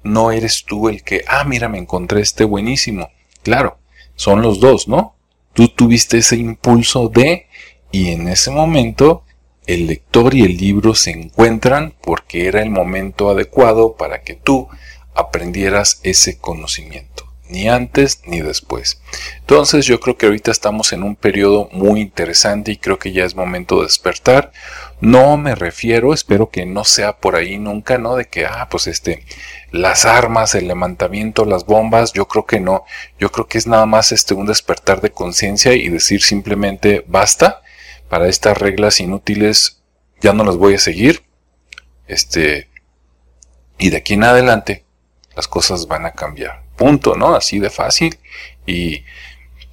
no 0.02 0.32
eres 0.32 0.64
tú 0.64 0.88
el 0.88 1.02
que, 1.02 1.24
ah, 1.28 1.44
mira, 1.44 1.68
me 1.68 1.78
encontré 1.78 2.20
este 2.20 2.44
buenísimo. 2.44 3.10
Claro, 3.42 3.78
son 4.14 4.40
los 4.40 4.60
dos, 4.60 4.88
¿no? 4.88 5.16
Tú 5.52 5.68
tuviste 5.68 6.18
ese 6.18 6.36
impulso 6.36 7.08
de 7.08 7.46
y 7.92 8.10
en 8.10 8.28
ese 8.28 8.50
momento 8.50 9.24
el 9.66 9.86
lector 9.86 10.34
y 10.34 10.42
el 10.42 10.56
libro 10.56 10.94
se 10.94 11.10
encuentran 11.10 11.94
porque 12.00 12.46
era 12.46 12.62
el 12.62 12.70
momento 12.70 13.30
adecuado 13.30 13.96
para 13.96 14.22
que 14.22 14.34
tú 14.34 14.68
aprendieras 15.14 16.00
ese 16.04 16.38
conocimiento, 16.38 17.26
ni 17.48 17.68
antes 17.68 18.20
ni 18.26 18.40
después. 18.40 19.00
Entonces 19.40 19.86
yo 19.86 19.98
creo 19.98 20.16
que 20.16 20.26
ahorita 20.26 20.50
estamos 20.50 20.92
en 20.92 21.02
un 21.02 21.16
periodo 21.16 21.68
muy 21.72 22.00
interesante 22.00 22.70
y 22.72 22.76
creo 22.76 22.98
que 22.98 23.12
ya 23.12 23.24
es 23.24 23.34
momento 23.34 23.78
de 23.78 23.86
despertar. 23.86 24.52
No 25.00 25.36
me 25.36 25.54
refiero, 25.54 26.14
espero 26.14 26.50
que 26.50 26.64
no 26.64 26.84
sea 26.84 27.16
por 27.16 27.34
ahí 27.34 27.58
nunca, 27.58 27.98
¿no? 27.98 28.16
De 28.16 28.26
que, 28.26 28.46
ah, 28.46 28.68
pues 28.70 28.86
este, 28.86 29.24
las 29.70 30.04
armas, 30.04 30.54
el 30.54 30.68
levantamiento, 30.68 31.44
las 31.44 31.66
bombas, 31.66 32.12
yo 32.12 32.28
creo 32.28 32.46
que 32.46 32.60
no. 32.60 32.84
Yo 33.18 33.32
creo 33.32 33.46
que 33.46 33.58
es 33.58 33.66
nada 33.66 33.86
más 33.86 34.12
este 34.12 34.34
un 34.34 34.46
despertar 34.46 35.00
de 35.00 35.10
conciencia 35.10 35.74
y 35.74 35.88
decir 35.88 36.22
simplemente 36.22 37.04
basta 37.08 37.62
para 38.08 38.28
estas 38.28 38.58
reglas 38.58 39.00
inútiles 39.00 39.82
ya 40.20 40.32
no 40.32 40.44
las 40.44 40.56
voy 40.56 40.74
a 40.74 40.78
seguir, 40.78 41.24
este, 42.06 42.68
y 43.78 43.90
de 43.90 43.98
aquí 43.98 44.14
en 44.14 44.24
adelante 44.24 44.84
las 45.34 45.48
cosas 45.48 45.86
van 45.86 46.06
a 46.06 46.12
cambiar. 46.12 46.64
Punto, 46.76 47.14
¿no? 47.16 47.34
Así 47.34 47.58
de 47.58 47.70
fácil. 47.70 48.18
Y 48.66 49.04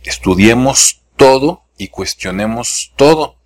estudiemos 0.03 1.01
todo 1.15 1.63
y 1.77 1.87
cuestionemos 1.87 2.93
todo 2.95 3.37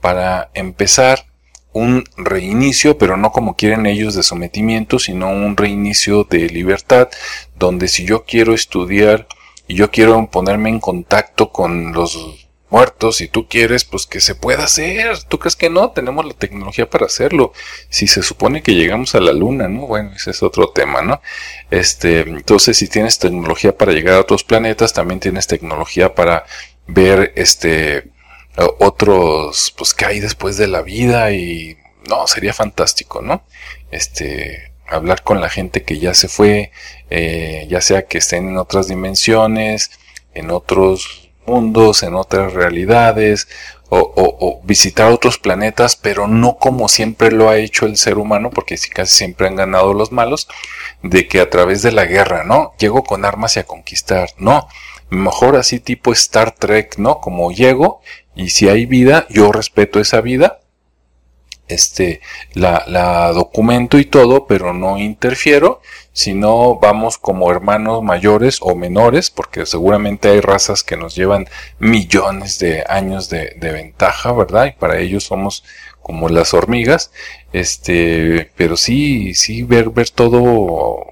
para 0.00 0.50
empezar 0.54 1.26
un 1.72 2.04
reinicio, 2.16 2.96
pero 2.96 3.18
no 3.18 3.32
como 3.32 3.54
quieren 3.54 3.84
ellos 3.84 4.14
de 4.14 4.22
sometimiento, 4.22 4.98
sino 4.98 5.28
un 5.28 5.56
reinicio 5.56 6.24
de 6.24 6.48
libertad, 6.48 7.08
donde 7.54 7.88
si 7.88 8.06
yo 8.06 8.24
quiero 8.24 8.54
estudiar 8.54 9.26
y 9.68 9.74
yo 9.74 9.90
quiero 9.90 10.30
ponerme 10.30 10.70
en 10.70 10.80
contacto 10.80 11.52
con 11.52 11.92
los 11.92 12.45
muertos, 12.70 13.16
si 13.16 13.28
tú 13.28 13.48
quieres, 13.48 13.84
pues 13.84 14.06
que 14.06 14.20
se 14.20 14.34
pueda 14.34 14.64
hacer. 14.64 15.22
¿Tú 15.24 15.38
crees 15.38 15.56
que 15.56 15.70
no? 15.70 15.90
Tenemos 15.90 16.24
la 16.24 16.34
tecnología 16.34 16.88
para 16.88 17.06
hacerlo. 17.06 17.52
Si 17.88 18.06
se 18.06 18.22
supone 18.22 18.62
que 18.62 18.74
llegamos 18.74 19.14
a 19.14 19.20
la 19.20 19.32
luna, 19.32 19.68
¿no? 19.68 19.86
Bueno, 19.86 20.12
ese 20.14 20.30
es 20.30 20.42
otro 20.42 20.70
tema, 20.70 21.02
¿no? 21.02 21.20
Este, 21.70 22.20
entonces, 22.20 22.76
si 22.76 22.88
tienes 22.88 23.18
tecnología 23.18 23.76
para 23.76 23.92
llegar 23.92 24.16
a 24.16 24.20
otros 24.20 24.44
planetas, 24.44 24.92
también 24.92 25.20
tienes 25.20 25.46
tecnología 25.46 26.14
para 26.14 26.44
ver, 26.86 27.32
este, 27.36 28.10
otros, 28.78 29.74
pues, 29.76 29.94
qué 29.94 30.06
hay 30.06 30.20
después 30.20 30.56
de 30.56 30.66
la 30.66 30.82
vida 30.82 31.32
y, 31.32 31.76
no, 32.08 32.26
sería 32.26 32.52
fantástico, 32.52 33.22
¿no? 33.22 33.44
Este, 33.90 34.72
hablar 34.88 35.22
con 35.22 35.40
la 35.40 35.50
gente 35.50 35.82
que 35.82 35.98
ya 35.98 36.14
se 36.14 36.28
fue, 36.28 36.70
eh, 37.10 37.66
ya 37.68 37.80
sea 37.80 38.06
que 38.06 38.18
estén 38.18 38.48
en 38.48 38.58
otras 38.58 38.88
dimensiones, 38.88 39.90
en 40.34 40.50
otros 40.50 41.25
mundos, 41.46 42.02
en 42.02 42.14
otras 42.14 42.52
realidades, 42.52 43.48
o, 43.88 44.60
visitar 44.64 45.12
otros 45.12 45.38
planetas, 45.38 45.96
pero 45.96 46.26
no 46.26 46.56
como 46.56 46.88
siempre 46.88 47.30
lo 47.30 47.48
ha 47.48 47.58
hecho 47.58 47.86
el 47.86 47.96
ser 47.96 48.18
humano, 48.18 48.50
porque 48.50 48.76
casi 48.92 49.14
siempre 49.14 49.46
han 49.46 49.56
ganado 49.56 49.94
los 49.94 50.12
malos, 50.12 50.48
de 51.02 51.28
que 51.28 51.40
a 51.40 51.50
través 51.50 51.82
de 51.82 51.92
la 51.92 52.06
guerra, 52.06 52.44
¿no? 52.44 52.74
Llego 52.78 53.04
con 53.04 53.24
armas 53.24 53.56
y 53.56 53.60
a 53.60 53.64
conquistar, 53.64 54.30
no. 54.38 54.68
Mejor 55.08 55.56
así 55.56 55.78
tipo 55.78 56.12
Star 56.12 56.52
Trek, 56.52 56.98
¿no? 56.98 57.20
Como 57.20 57.52
llego 57.52 58.00
y 58.34 58.50
si 58.50 58.68
hay 58.68 58.86
vida, 58.86 59.26
yo 59.30 59.52
respeto 59.52 60.00
esa 60.00 60.20
vida, 60.20 60.60
este, 61.68 62.20
la, 62.54 62.84
la 62.86 63.32
documento 63.32 63.98
y 63.98 64.04
todo, 64.04 64.46
pero 64.46 64.72
no 64.72 64.98
interfiero, 64.98 65.80
sino 66.16 66.76
vamos 66.76 67.18
como 67.18 67.50
hermanos 67.50 68.02
mayores 68.02 68.60
o 68.62 68.74
menores, 68.74 69.30
porque 69.30 69.66
seguramente 69.66 70.30
hay 70.30 70.40
razas 70.40 70.82
que 70.82 70.96
nos 70.96 71.14
llevan 71.14 71.46
millones 71.78 72.58
de 72.58 72.84
años 72.88 73.28
de, 73.28 73.54
de 73.58 73.70
ventaja, 73.70 74.32
¿verdad? 74.32 74.64
Y 74.68 74.72
para 74.72 74.98
ellos 74.98 75.24
somos 75.24 75.62
como 76.00 76.30
las 76.30 76.54
hormigas, 76.54 77.12
este, 77.52 78.50
pero 78.56 78.78
sí, 78.78 79.34
sí, 79.34 79.62
ver, 79.62 79.90
ver 79.90 80.08
todo, 80.08 81.04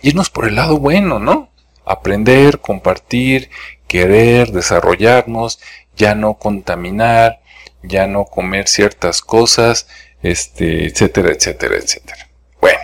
irnos 0.00 0.30
por 0.30 0.46
el 0.46 0.54
lado 0.54 0.78
bueno, 0.78 1.18
¿no? 1.18 1.50
Aprender, 1.84 2.60
compartir, 2.60 3.50
querer, 3.88 4.52
desarrollarnos, 4.52 5.58
ya 5.96 6.14
no 6.14 6.34
contaminar, 6.34 7.40
ya 7.82 8.06
no 8.06 8.26
comer 8.26 8.68
ciertas 8.68 9.22
cosas, 9.22 9.88
este, 10.22 10.86
etcétera, 10.86 11.32
etcétera, 11.32 11.74
etcétera. 11.78 12.28
Bueno, 12.60 12.78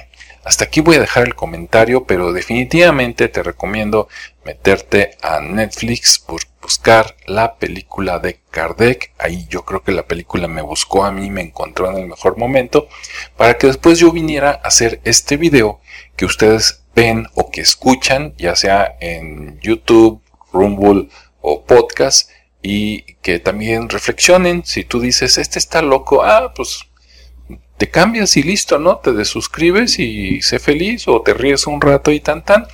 hasta 0.48 0.64
aquí 0.64 0.80
voy 0.80 0.96
a 0.96 1.00
dejar 1.00 1.26
el 1.26 1.34
comentario, 1.34 2.04
pero 2.04 2.32
definitivamente 2.32 3.28
te 3.28 3.42
recomiendo 3.42 4.08
meterte 4.46 5.18
a 5.20 5.40
Netflix 5.40 6.18
por 6.18 6.40
buscar 6.62 7.16
la 7.26 7.56
película 7.56 8.18
de 8.18 8.40
Kardec. 8.50 9.12
Ahí 9.18 9.46
yo 9.50 9.66
creo 9.66 9.82
que 9.82 9.92
la 9.92 10.06
película 10.06 10.48
me 10.48 10.62
buscó 10.62 11.04
a 11.04 11.12
mí, 11.12 11.28
me 11.28 11.42
encontró 11.42 11.90
en 11.90 11.98
el 11.98 12.06
mejor 12.06 12.38
momento, 12.38 12.88
para 13.36 13.58
que 13.58 13.66
después 13.66 13.98
yo 13.98 14.10
viniera 14.10 14.52
a 14.52 14.68
hacer 14.68 15.02
este 15.04 15.36
video 15.36 15.82
que 16.16 16.24
ustedes 16.24 16.82
ven 16.94 17.26
o 17.34 17.50
que 17.50 17.60
escuchan, 17.60 18.32
ya 18.38 18.56
sea 18.56 18.96
en 19.00 19.60
YouTube, 19.60 20.22
Rumble 20.50 21.10
o 21.42 21.62
podcast, 21.66 22.30
y 22.62 23.02
que 23.20 23.38
también 23.38 23.90
reflexionen. 23.90 24.64
Si 24.64 24.82
tú 24.82 24.98
dices, 24.98 25.36
este 25.36 25.58
está 25.58 25.82
loco, 25.82 26.22
ah, 26.24 26.54
pues 26.56 26.88
te 27.78 27.90
cambias 27.90 28.36
y 28.36 28.42
listo, 28.42 28.78
¿no? 28.78 28.98
Te 28.98 29.12
desuscribes 29.12 30.00
y 30.00 30.42
sé 30.42 30.58
feliz 30.58 31.06
o 31.06 31.22
te 31.22 31.32
ríes 31.32 31.66
un 31.66 31.80
rato 31.80 32.10
y 32.10 32.20
tan 32.20 32.44
tan. 32.44 32.66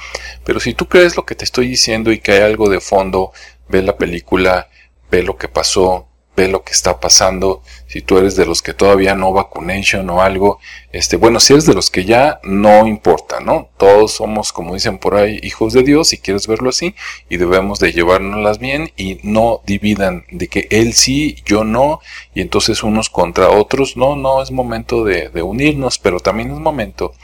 Pero 0.44 0.60
si 0.60 0.72
tú 0.72 0.88
crees 0.88 1.16
lo 1.16 1.26
que 1.26 1.34
te 1.34 1.44
estoy 1.44 1.68
diciendo 1.68 2.10
y 2.10 2.18
que 2.18 2.32
hay 2.32 2.40
algo 2.40 2.70
de 2.70 2.80
fondo, 2.80 3.32
ve 3.68 3.82
la 3.82 3.96
película, 3.96 4.70
ve 5.10 5.22
lo 5.22 5.36
que 5.36 5.48
pasó, 5.48 6.08
ve 6.34 6.48
lo 6.48 6.64
que 6.64 6.72
está 6.72 7.00
pasando, 7.00 7.62
si 7.94 8.02
tú 8.02 8.18
eres 8.18 8.34
de 8.34 8.44
los 8.44 8.60
que 8.60 8.74
todavía 8.74 9.14
no 9.14 9.32
vacunation 9.32 10.10
o 10.10 10.20
algo, 10.20 10.58
este, 10.90 11.16
bueno, 11.16 11.38
si 11.38 11.52
eres 11.52 11.64
de 11.64 11.74
los 11.74 11.90
que 11.90 12.04
ya 12.04 12.40
no 12.42 12.88
importa, 12.88 13.38
¿no? 13.38 13.68
Todos 13.76 14.14
somos, 14.14 14.52
como 14.52 14.74
dicen 14.74 14.98
por 14.98 15.14
ahí, 15.14 15.38
hijos 15.44 15.72
de 15.74 15.84
Dios, 15.84 16.08
si 16.08 16.18
quieres 16.18 16.48
verlo 16.48 16.70
así, 16.70 16.96
y 17.28 17.36
debemos 17.36 17.78
de 17.78 17.92
llevárnoslas 17.92 18.58
bien 18.58 18.90
y 18.96 19.20
no 19.22 19.60
dividan 19.64 20.24
de 20.32 20.48
que 20.48 20.66
él 20.72 20.92
sí, 20.94 21.36
yo 21.46 21.62
no, 21.62 22.00
y 22.34 22.40
entonces 22.40 22.82
unos 22.82 23.10
contra 23.10 23.50
otros, 23.50 23.96
no, 23.96 24.16
no, 24.16 24.42
es 24.42 24.50
momento 24.50 25.04
de, 25.04 25.28
de 25.28 25.42
unirnos, 25.42 26.00
pero 26.00 26.18
también 26.18 26.50
es 26.50 26.58
momento 26.58 27.14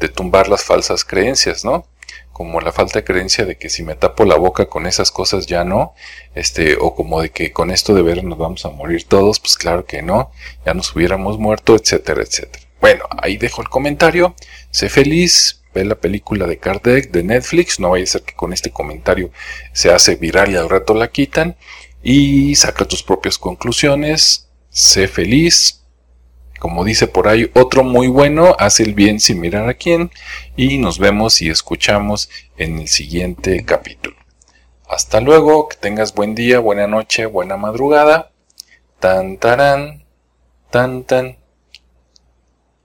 de 0.00 0.10
tumbar 0.10 0.48
las 0.48 0.64
falsas 0.64 1.02
creencias, 1.02 1.64
¿no? 1.64 1.86
Como 2.40 2.62
la 2.62 2.72
falta 2.72 3.00
de 3.00 3.04
creencia 3.04 3.44
de 3.44 3.58
que 3.58 3.68
si 3.68 3.82
me 3.82 3.96
tapo 3.96 4.24
la 4.24 4.36
boca 4.36 4.64
con 4.64 4.86
esas 4.86 5.10
cosas 5.10 5.46
ya 5.46 5.62
no, 5.62 5.92
este, 6.34 6.78
o 6.80 6.94
como 6.94 7.20
de 7.20 7.28
que 7.28 7.52
con 7.52 7.70
esto 7.70 7.92
de 7.92 8.00
ver 8.00 8.24
nos 8.24 8.38
vamos 8.38 8.64
a 8.64 8.70
morir 8.70 9.04
todos, 9.04 9.38
pues 9.38 9.58
claro 9.58 9.84
que 9.84 10.00
no, 10.00 10.32
ya 10.64 10.72
nos 10.72 10.96
hubiéramos 10.96 11.38
muerto, 11.38 11.76
etcétera, 11.76 12.22
etcétera. 12.22 12.64
Bueno, 12.80 13.04
ahí 13.20 13.36
dejo 13.36 13.60
el 13.60 13.68
comentario, 13.68 14.34
sé 14.70 14.88
feliz, 14.88 15.60
ve 15.74 15.84
la 15.84 15.96
película 15.96 16.46
de 16.46 16.56
Kardec 16.56 17.10
de 17.10 17.24
Netflix, 17.24 17.78
no 17.78 17.90
vaya 17.90 18.04
a 18.04 18.06
ser 18.06 18.22
que 18.22 18.32
con 18.32 18.54
este 18.54 18.70
comentario 18.70 19.30
se 19.74 19.92
hace 19.92 20.14
viral 20.14 20.50
y 20.50 20.56
al 20.56 20.70
rato 20.70 20.94
la 20.94 21.10
quitan, 21.10 21.58
y 22.02 22.54
saca 22.54 22.86
tus 22.86 23.02
propias 23.02 23.36
conclusiones, 23.36 24.48
sé 24.70 25.08
feliz, 25.08 25.79
como 26.60 26.84
dice 26.84 27.08
por 27.08 27.26
ahí, 27.26 27.50
otro 27.54 27.82
muy 27.82 28.06
bueno, 28.06 28.54
hace 28.58 28.82
el 28.82 28.94
bien 28.94 29.18
sin 29.18 29.40
mirar 29.40 29.68
a 29.68 29.74
quién. 29.74 30.10
Y 30.56 30.76
nos 30.76 30.98
vemos 30.98 31.40
y 31.40 31.48
escuchamos 31.48 32.28
en 32.58 32.78
el 32.78 32.86
siguiente 32.86 33.64
capítulo. 33.64 34.16
Hasta 34.86 35.20
luego, 35.20 35.68
que 35.68 35.78
tengas 35.78 36.14
buen 36.14 36.34
día, 36.34 36.58
buena 36.58 36.86
noche, 36.86 37.24
buena 37.24 37.56
madrugada. 37.56 38.30
Tan 38.98 39.38
tarán, 39.38 40.04
tan 40.70 41.04
tan. 41.04 41.39